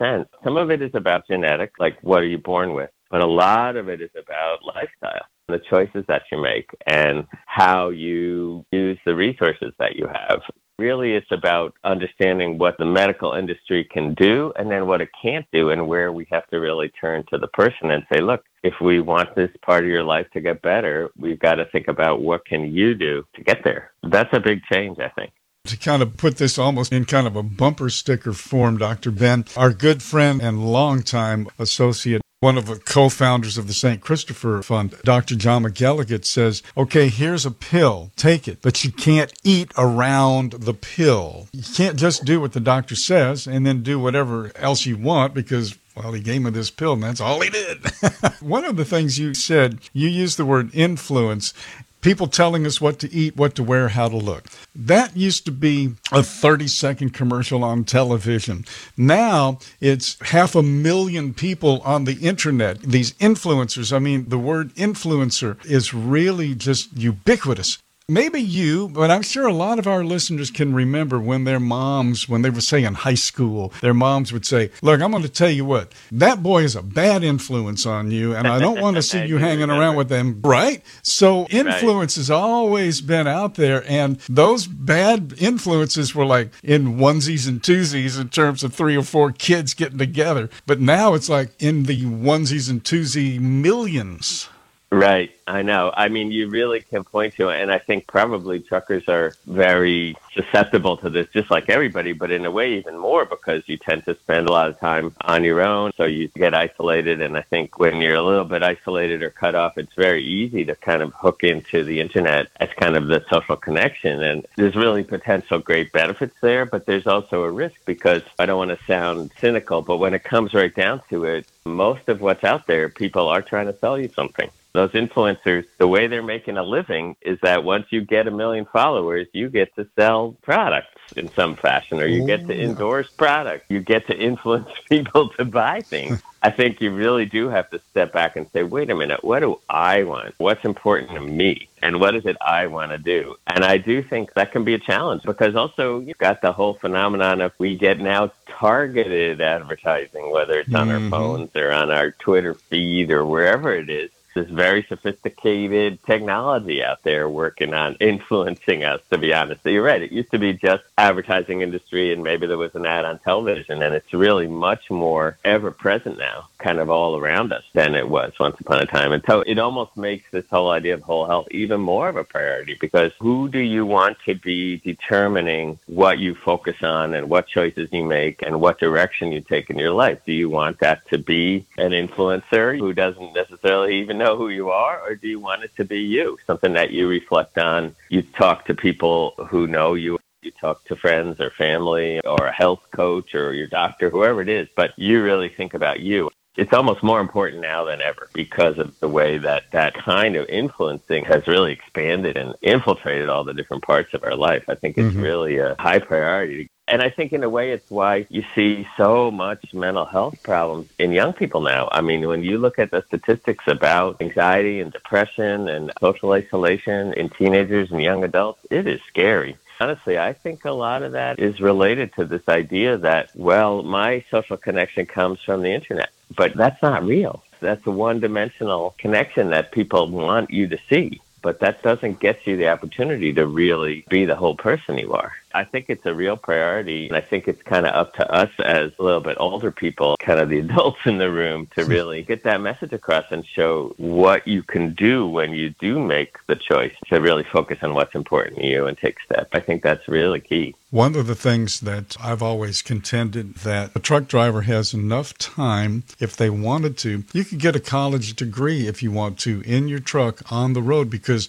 80%, 0.00 0.24
some 0.42 0.56
of 0.56 0.70
it 0.70 0.80
is 0.80 0.92
about 0.94 1.26
genetics, 1.28 1.74
like 1.78 1.98
what 2.02 2.22
are 2.22 2.26
you 2.26 2.38
born 2.38 2.72
with? 2.72 2.90
But 3.10 3.20
a 3.20 3.26
lot 3.26 3.76
of 3.76 3.90
it 3.90 4.00
is 4.00 4.10
about 4.16 4.64
lifestyle 4.64 5.26
the 5.48 5.60
choices 5.70 6.02
that 6.08 6.22
you 6.32 6.40
make 6.40 6.70
and 6.86 7.26
how 7.46 7.90
you 7.90 8.64
use 8.72 8.98
the 9.04 9.14
resources 9.14 9.72
that 9.78 9.94
you 9.94 10.06
have. 10.06 10.40
Really, 10.78 11.12
it's 11.12 11.30
about 11.30 11.74
understanding 11.84 12.58
what 12.58 12.76
the 12.78 12.84
medical 12.84 13.32
industry 13.32 13.88
can 13.92 14.12
do 14.14 14.52
and 14.56 14.68
then 14.68 14.88
what 14.88 15.00
it 15.00 15.08
can't 15.22 15.46
do, 15.52 15.70
and 15.70 15.86
where 15.86 16.10
we 16.10 16.26
have 16.32 16.46
to 16.48 16.58
really 16.58 16.88
turn 17.00 17.24
to 17.30 17.38
the 17.38 17.46
person 17.48 17.92
and 17.92 18.02
say, 18.12 18.20
look, 18.20 18.42
if 18.64 18.74
we 18.80 19.00
want 19.00 19.36
this 19.36 19.50
part 19.64 19.84
of 19.84 19.88
your 19.88 20.02
life 20.02 20.26
to 20.32 20.40
get 20.40 20.62
better, 20.62 21.10
we've 21.16 21.38
got 21.38 21.54
to 21.56 21.66
think 21.66 21.86
about 21.86 22.22
what 22.22 22.44
can 22.44 22.72
you 22.74 22.94
do 22.94 23.24
to 23.36 23.44
get 23.44 23.62
there. 23.62 23.92
That's 24.02 24.30
a 24.32 24.40
big 24.40 24.62
change, 24.72 24.98
I 24.98 25.10
think. 25.10 25.32
To 25.66 25.76
kind 25.76 26.02
of 26.02 26.16
put 26.16 26.38
this 26.38 26.58
almost 26.58 26.92
in 26.92 27.04
kind 27.04 27.28
of 27.28 27.36
a 27.36 27.42
bumper 27.42 27.88
sticker 27.88 28.32
form, 28.32 28.76
Dr. 28.76 29.12
Ben, 29.12 29.44
our 29.56 29.72
good 29.72 30.02
friend 30.02 30.42
and 30.42 30.66
longtime 30.66 31.46
associate 31.58 32.20
one 32.44 32.58
of 32.58 32.66
the 32.66 32.76
co-founders 32.76 33.56
of 33.56 33.66
the 33.68 33.72
St. 33.72 34.02
Christopher 34.02 34.62
Fund, 34.62 34.94
Dr. 35.02 35.34
John 35.34 35.64
McElligott 35.64 36.26
says, 36.26 36.62
okay, 36.76 37.08
here's 37.08 37.46
a 37.46 37.50
pill, 37.50 38.12
take 38.16 38.46
it, 38.46 38.58
but 38.60 38.84
you 38.84 38.92
can't 38.92 39.32
eat 39.44 39.72
around 39.78 40.52
the 40.52 40.74
pill. 40.74 41.48
You 41.52 41.62
can't 41.62 41.98
just 41.98 42.26
do 42.26 42.42
what 42.42 42.52
the 42.52 42.60
doctor 42.60 42.96
says 42.96 43.46
and 43.46 43.64
then 43.64 43.82
do 43.82 43.98
whatever 43.98 44.52
else 44.56 44.84
you 44.84 44.98
want 44.98 45.32
because 45.32 45.78
well, 45.96 46.12
he 46.12 46.20
gave 46.20 46.42
me 46.42 46.50
this 46.50 46.70
pill, 46.70 46.92
and 46.94 47.02
that's 47.02 47.20
all 47.20 47.40
he 47.40 47.48
did. 47.48 47.78
One 48.40 48.66
of 48.66 48.76
the 48.76 48.84
things 48.84 49.18
you 49.18 49.32
said, 49.32 49.78
you 49.94 50.08
used 50.08 50.36
the 50.36 50.44
word 50.44 50.68
influence, 50.74 51.54
people 52.04 52.26
telling 52.26 52.66
us 52.66 52.80
what 52.80 52.98
to 52.98 53.12
eat, 53.12 53.34
what 53.34 53.54
to 53.54 53.62
wear, 53.62 53.88
how 53.88 54.08
to 54.08 54.16
look. 54.16 54.44
That 54.74 55.16
used 55.16 55.46
to 55.46 55.50
be 55.50 55.94
a 56.12 56.22
30 56.22 56.68
second 56.68 57.14
commercial 57.14 57.64
on 57.64 57.84
television. 57.84 58.66
Now 58.96 59.58
it's 59.80 60.20
half 60.20 60.54
a 60.54 60.62
million 60.62 61.32
people 61.32 61.80
on 61.82 62.04
the 62.04 62.18
internet, 62.20 62.82
these 62.82 63.14
influencers. 63.14 63.90
I 63.92 63.98
mean, 63.98 64.28
the 64.28 64.38
word 64.38 64.74
influencer 64.74 65.64
is 65.64 65.94
really 65.94 66.54
just 66.54 66.96
ubiquitous. 66.96 67.78
Maybe 68.10 68.38
you, 68.38 68.88
but 68.88 69.10
I'm 69.10 69.22
sure 69.22 69.46
a 69.46 69.52
lot 69.54 69.78
of 69.78 69.86
our 69.86 70.04
listeners 70.04 70.50
can 70.50 70.74
remember 70.74 71.18
when 71.18 71.44
their 71.44 71.58
moms, 71.58 72.28
when 72.28 72.42
they 72.42 72.50
were 72.50 72.60
say 72.60 72.84
in 72.84 72.92
high 72.92 73.14
school, 73.14 73.72
their 73.80 73.94
moms 73.94 74.30
would 74.30 74.44
say, 74.44 74.70
Look, 74.82 75.00
I'm 75.00 75.10
going 75.10 75.22
to 75.22 75.28
tell 75.30 75.48
you 75.48 75.64
what, 75.64 75.94
that 76.12 76.42
boy 76.42 76.64
is 76.64 76.76
a 76.76 76.82
bad 76.82 77.24
influence 77.24 77.86
on 77.86 78.10
you, 78.10 78.34
and 78.34 78.46
I 78.46 78.58
don't 78.58 78.78
want 78.78 78.96
to 78.96 79.02
see 79.02 79.24
you 79.26 79.38
hanging 79.38 79.70
around 79.70 79.96
with 79.96 80.10
them, 80.10 80.42
right? 80.44 80.82
So 81.02 81.46
influence 81.46 82.18
right. 82.18 82.20
has 82.20 82.30
always 82.30 83.00
been 83.00 83.26
out 83.26 83.54
there, 83.54 83.82
and 83.90 84.18
those 84.28 84.66
bad 84.66 85.32
influences 85.38 86.14
were 86.14 86.26
like 86.26 86.52
in 86.62 86.98
onesies 86.98 87.48
and 87.48 87.62
twosies 87.62 88.20
in 88.20 88.28
terms 88.28 88.62
of 88.62 88.74
three 88.74 88.98
or 88.98 89.02
four 89.02 89.32
kids 89.32 89.72
getting 89.72 89.96
together. 89.96 90.50
But 90.66 90.78
now 90.78 91.14
it's 91.14 91.30
like 91.30 91.52
in 91.58 91.84
the 91.84 92.02
onesies 92.02 92.68
and 92.68 92.84
twosie 92.84 93.40
millions. 93.40 94.50
Right. 94.94 95.32
I 95.48 95.62
know. 95.62 95.92
I 95.94 96.08
mean, 96.08 96.30
you 96.30 96.48
really 96.48 96.80
can 96.80 97.02
point 97.02 97.34
to 97.34 97.48
it. 97.48 97.60
And 97.60 97.72
I 97.72 97.78
think 97.78 98.06
probably 98.06 98.60
truckers 98.60 99.08
are 99.08 99.34
very 99.44 100.16
susceptible 100.32 100.96
to 100.98 101.10
this, 101.10 101.26
just 101.32 101.50
like 101.50 101.68
everybody, 101.68 102.12
but 102.12 102.30
in 102.30 102.44
a 102.44 102.50
way 102.50 102.74
even 102.78 102.96
more 102.96 103.24
because 103.24 103.64
you 103.66 103.76
tend 103.76 104.04
to 104.04 104.14
spend 104.14 104.48
a 104.48 104.52
lot 104.52 104.68
of 104.68 104.78
time 104.78 105.12
on 105.22 105.42
your 105.42 105.62
own. 105.62 105.90
So 105.96 106.04
you 106.04 106.28
get 106.28 106.54
isolated. 106.54 107.20
And 107.20 107.36
I 107.36 107.42
think 107.42 107.76
when 107.80 108.00
you're 108.00 108.14
a 108.14 108.22
little 108.22 108.44
bit 108.44 108.62
isolated 108.62 109.24
or 109.24 109.30
cut 109.30 109.56
off, 109.56 109.76
it's 109.78 109.94
very 109.94 110.22
easy 110.22 110.64
to 110.64 110.76
kind 110.76 111.02
of 111.02 111.12
hook 111.12 111.42
into 111.42 111.82
the 111.82 112.00
internet 112.00 112.46
as 112.60 112.68
kind 112.76 112.96
of 112.96 113.08
the 113.08 113.24
social 113.28 113.56
connection. 113.56 114.22
And 114.22 114.46
there's 114.54 114.76
really 114.76 115.02
potential 115.02 115.58
great 115.58 115.90
benefits 115.90 116.36
there, 116.40 116.66
but 116.66 116.86
there's 116.86 117.08
also 117.08 117.42
a 117.42 117.50
risk 117.50 117.84
because 117.84 118.22
I 118.38 118.46
don't 118.46 118.58
want 118.58 118.78
to 118.78 118.84
sound 118.86 119.32
cynical, 119.40 119.82
but 119.82 119.96
when 119.96 120.14
it 120.14 120.22
comes 120.22 120.54
right 120.54 120.74
down 120.74 121.02
to 121.10 121.24
it, 121.24 121.46
most 121.64 122.08
of 122.08 122.20
what's 122.20 122.44
out 122.44 122.68
there, 122.68 122.88
people 122.88 123.28
are 123.28 123.42
trying 123.42 123.66
to 123.66 123.76
sell 123.76 123.98
you 123.98 124.08
something 124.14 124.48
those 124.74 124.90
influencers, 124.90 125.64
the 125.78 125.86
way 125.86 126.08
they're 126.08 126.20
making 126.20 126.56
a 126.56 126.62
living 126.62 127.14
is 127.22 127.38
that 127.42 127.62
once 127.62 127.86
you 127.90 128.00
get 128.00 128.26
a 128.26 128.30
million 128.32 128.64
followers, 128.66 129.28
you 129.32 129.48
get 129.48 129.74
to 129.76 129.86
sell 129.96 130.36
products 130.42 130.88
in 131.16 131.28
some 131.30 131.54
fashion, 131.54 132.00
or 132.00 132.06
you 132.06 132.26
get 132.26 132.44
to 132.48 132.60
endorse 132.60 133.08
products. 133.08 133.66
You 133.68 133.78
get 133.78 134.08
to 134.08 134.18
influence 134.18 134.68
people 134.88 135.28
to 135.30 135.44
buy 135.44 135.80
things. 135.80 136.20
I 136.42 136.50
think 136.50 136.80
you 136.80 136.90
really 136.90 137.24
do 137.24 137.48
have 137.48 137.70
to 137.70 137.80
step 137.90 138.12
back 138.12 138.34
and 138.34 138.50
say, 138.52 138.64
wait 138.64 138.90
a 138.90 138.96
minute, 138.96 139.22
what 139.22 139.40
do 139.40 139.60
I 139.70 140.02
want? 140.02 140.34
What's 140.38 140.64
important 140.64 141.12
to 141.12 141.20
me? 141.20 141.68
And 141.80 142.00
what 142.00 142.16
is 142.16 142.26
it 142.26 142.36
I 142.40 142.66
want 142.66 142.90
to 142.90 142.98
do? 142.98 143.36
And 143.46 143.64
I 143.64 143.78
do 143.78 144.02
think 144.02 144.34
that 144.34 144.50
can 144.50 144.64
be 144.64 144.74
a 144.74 144.78
challenge 144.78 145.22
because 145.22 145.54
also 145.54 146.00
you've 146.00 146.18
got 146.18 146.42
the 146.42 146.52
whole 146.52 146.74
phenomenon 146.74 147.40
of 147.40 147.52
we 147.58 147.76
get 147.76 148.00
now 148.00 148.32
targeted 148.48 149.40
advertising, 149.40 150.32
whether 150.32 150.58
it's 150.58 150.74
on 150.74 150.88
mm-hmm. 150.88 151.04
our 151.04 151.10
phones 151.10 151.56
or 151.56 151.72
on 151.72 151.90
our 151.90 152.10
Twitter 152.10 152.54
feed 152.54 153.10
or 153.10 153.24
wherever 153.24 153.72
it 153.72 153.88
is 153.88 154.10
this 154.34 154.48
very 154.50 154.84
sophisticated 154.88 155.98
technology 156.04 156.82
out 156.82 157.02
there 157.02 157.28
working 157.28 157.72
on 157.72 157.94
influencing 158.00 158.84
us, 158.84 159.00
to 159.10 159.18
be 159.18 159.32
honest. 159.32 159.60
You're 159.64 159.82
right. 159.82 160.02
It 160.02 160.12
used 160.12 160.30
to 160.32 160.38
be 160.38 160.52
just 160.52 160.82
advertising 160.98 161.60
industry 161.60 162.12
and 162.12 162.22
maybe 162.22 162.46
there 162.46 162.58
was 162.58 162.74
an 162.74 162.86
ad 162.86 163.04
on 163.04 163.18
television 163.20 163.82
and 163.82 163.94
it's 163.94 164.12
really 164.12 164.46
much 164.46 164.90
more 164.90 165.38
ever 165.44 165.70
present 165.70 166.18
now, 166.18 166.48
kind 166.58 166.78
of 166.78 166.90
all 166.90 167.16
around 167.16 167.52
us 167.52 167.64
than 167.72 167.94
it 167.94 168.08
was 168.08 168.32
once 168.40 168.58
upon 168.60 168.80
a 168.80 168.86
time. 168.86 169.12
And 169.12 169.22
so 169.26 169.42
it 169.42 169.58
almost 169.58 169.96
makes 169.96 170.30
this 170.30 170.46
whole 170.50 170.70
idea 170.70 170.94
of 170.94 171.02
whole 171.02 171.26
health 171.26 171.48
even 171.50 171.80
more 171.80 172.08
of 172.08 172.16
a 172.16 172.24
priority 172.24 172.76
because 172.80 173.12
who 173.20 173.48
do 173.48 173.60
you 173.60 173.86
want 173.86 174.18
to 174.26 174.34
be 174.34 174.78
determining 174.78 175.78
what 175.86 176.18
you 176.18 176.34
focus 176.34 176.82
on 176.82 177.14
and 177.14 177.28
what 177.28 177.46
choices 177.46 177.88
you 177.92 178.04
make 178.04 178.42
and 178.42 178.60
what 178.60 178.78
direction 178.80 179.32
you 179.32 179.40
take 179.40 179.70
in 179.70 179.78
your 179.78 179.92
life? 179.92 180.20
Do 180.26 180.32
you 180.32 180.48
want 180.50 180.80
that 180.80 181.06
to 181.08 181.18
be 181.18 181.66
an 181.78 181.92
influencer 181.92 182.78
who 182.78 182.92
doesn't 182.92 183.34
necessarily 183.34 184.00
even 184.00 184.18
know 184.18 184.23
who 184.24 184.48
you 184.48 184.70
are, 184.70 185.00
or 185.00 185.14
do 185.14 185.28
you 185.28 185.40
want 185.40 185.64
it 185.64 185.74
to 185.76 185.84
be 185.84 186.00
you? 186.00 186.38
Something 186.46 186.72
that 186.74 186.90
you 186.90 187.08
reflect 187.08 187.58
on. 187.58 187.94
You 188.08 188.22
talk 188.22 188.64
to 188.66 188.74
people 188.74 189.34
who 189.48 189.66
know 189.66 189.94
you. 189.94 190.18
You 190.42 190.50
talk 190.50 190.84
to 190.84 190.96
friends 190.96 191.40
or 191.40 191.50
family 191.50 192.20
or 192.20 192.46
a 192.46 192.52
health 192.52 192.82
coach 192.90 193.34
or 193.34 193.54
your 193.54 193.66
doctor, 193.66 194.10
whoever 194.10 194.42
it 194.42 194.48
is, 194.48 194.68
but 194.76 194.92
you 194.96 195.22
really 195.22 195.48
think 195.48 195.74
about 195.74 196.00
you. 196.00 196.30
It's 196.56 196.72
almost 196.72 197.02
more 197.02 197.20
important 197.20 197.62
now 197.62 197.84
than 197.84 198.00
ever 198.00 198.28
because 198.32 198.78
of 198.78 198.98
the 199.00 199.08
way 199.08 199.38
that 199.38 199.64
that 199.72 199.94
kind 199.94 200.36
of 200.36 200.48
influencing 200.48 201.24
has 201.24 201.46
really 201.46 201.72
expanded 201.72 202.36
and 202.36 202.54
infiltrated 202.62 203.28
all 203.28 203.42
the 203.42 203.54
different 203.54 203.82
parts 203.82 204.14
of 204.14 204.22
our 204.22 204.36
life. 204.36 204.64
I 204.68 204.74
think 204.74 204.96
it's 204.98 205.14
mm-hmm. 205.14 205.22
really 205.22 205.58
a 205.58 205.74
high 205.78 205.98
priority 205.98 206.68
and 206.86 207.02
I 207.02 207.10
think 207.10 207.32
in 207.32 207.42
a 207.42 207.48
way 207.48 207.72
it's 207.72 207.90
why 207.90 208.26
you 208.28 208.44
see 208.54 208.86
so 208.96 209.30
much 209.30 209.72
mental 209.72 210.04
health 210.04 210.42
problems 210.42 210.88
in 210.98 211.12
young 211.12 211.32
people 211.32 211.60
now. 211.60 211.88
I 211.90 212.00
mean, 212.00 212.26
when 212.28 212.42
you 212.42 212.58
look 212.58 212.78
at 212.78 212.90
the 212.90 213.02
statistics 213.06 213.64
about 213.66 214.20
anxiety 214.20 214.80
and 214.80 214.92
depression 214.92 215.68
and 215.68 215.92
social 216.00 216.32
isolation 216.32 217.12
in 217.14 217.30
teenagers 217.30 217.90
and 217.90 218.02
young 218.02 218.22
adults, 218.22 218.60
it 218.70 218.86
is 218.86 219.00
scary. 219.08 219.56
Honestly, 219.80 220.18
I 220.18 220.34
think 220.34 220.64
a 220.64 220.70
lot 220.70 221.02
of 221.02 221.12
that 221.12 221.38
is 221.38 221.60
related 221.60 222.12
to 222.14 222.24
this 222.24 222.48
idea 222.48 222.96
that, 222.98 223.30
well, 223.34 223.82
my 223.82 224.24
social 224.30 224.56
connection 224.56 225.06
comes 225.06 225.40
from 225.40 225.62
the 225.62 225.72
internet, 225.72 226.10
but 226.36 226.54
that's 226.54 226.80
not 226.80 227.04
real. 227.04 227.42
That's 227.60 227.84
a 227.86 227.90
one 227.90 228.20
dimensional 228.20 228.94
connection 228.98 229.50
that 229.50 229.72
people 229.72 230.08
want 230.08 230.50
you 230.50 230.68
to 230.68 230.78
see 230.88 231.20
but 231.44 231.60
that 231.60 231.82
doesn't 231.82 232.20
get 232.20 232.46
you 232.46 232.56
the 232.56 232.68
opportunity 232.68 233.30
to 233.30 233.46
really 233.46 234.02
be 234.08 234.24
the 234.24 234.34
whole 234.34 234.56
person 234.56 234.96
you 234.96 235.12
are. 235.12 235.34
I 235.54 235.64
think 235.64 235.86
it's 235.88 236.04
a 236.04 236.14
real 236.14 236.36
priority. 236.36 237.08
And 237.08 237.16
I 237.16 237.20
think 237.20 237.48
it's 237.48 237.62
kind 237.62 237.86
of 237.86 237.94
up 237.94 238.14
to 238.14 238.30
us 238.30 238.50
as 238.64 238.92
a 238.98 239.02
little 239.02 239.20
bit 239.20 239.36
older 239.38 239.70
people, 239.70 240.16
kind 240.18 240.40
of 240.40 240.48
the 240.48 240.58
adults 240.66 240.98
in 241.06 241.18
the 241.18 241.30
room, 241.30 241.68
to 241.76 241.84
hmm. 241.84 241.90
really 241.90 242.22
get 242.22 242.42
that 242.44 242.60
message 242.60 242.92
across 242.92 243.24
and 243.30 243.46
show 243.46 243.94
what 243.96 244.46
you 244.46 244.62
can 244.62 244.94
do 244.94 245.26
when 245.26 245.52
you 245.52 245.70
do 245.80 245.98
make 245.98 246.36
the 246.46 246.56
choice 246.56 246.94
to 247.08 247.20
really 247.20 247.44
focus 247.44 247.78
on 247.82 247.94
what's 247.94 248.14
important 248.14 248.58
to 248.58 248.66
you 248.66 248.86
and 248.86 248.98
take 248.98 249.20
steps. 249.20 249.50
I 249.52 249.60
think 249.60 249.82
that's 249.82 250.08
really 250.08 250.40
key. 250.40 250.74
One 250.90 251.16
of 251.16 251.26
the 251.26 251.34
things 251.34 251.80
that 251.80 252.16
I've 252.22 252.40
always 252.40 252.80
contended 252.80 253.56
that 253.56 253.90
a 253.96 253.98
truck 253.98 254.28
driver 254.28 254.62
has 254.62 254.94
enough 254.94 255.36
time 255.38 256.04
if 256.20 256.36
they 256.36 256.48
wanted 256.48 256.96
to. 256.98 257.24
You 257.32 257.44
could 257.44 257.58
get 257.58 257.74
a 257.74 257.80
college 257.80 258.34
degree 258.34 258.86
if 258.86 259.02
you 259.02 259.10
want 259.10 259.40
to 259.40 259.60
in 259.62 259.88
your 259.88 259.98
truck 259.98 260.40
on 260.52 260.72
the 260.72 260.82
road 260.82 261.10
because 261.10 261.48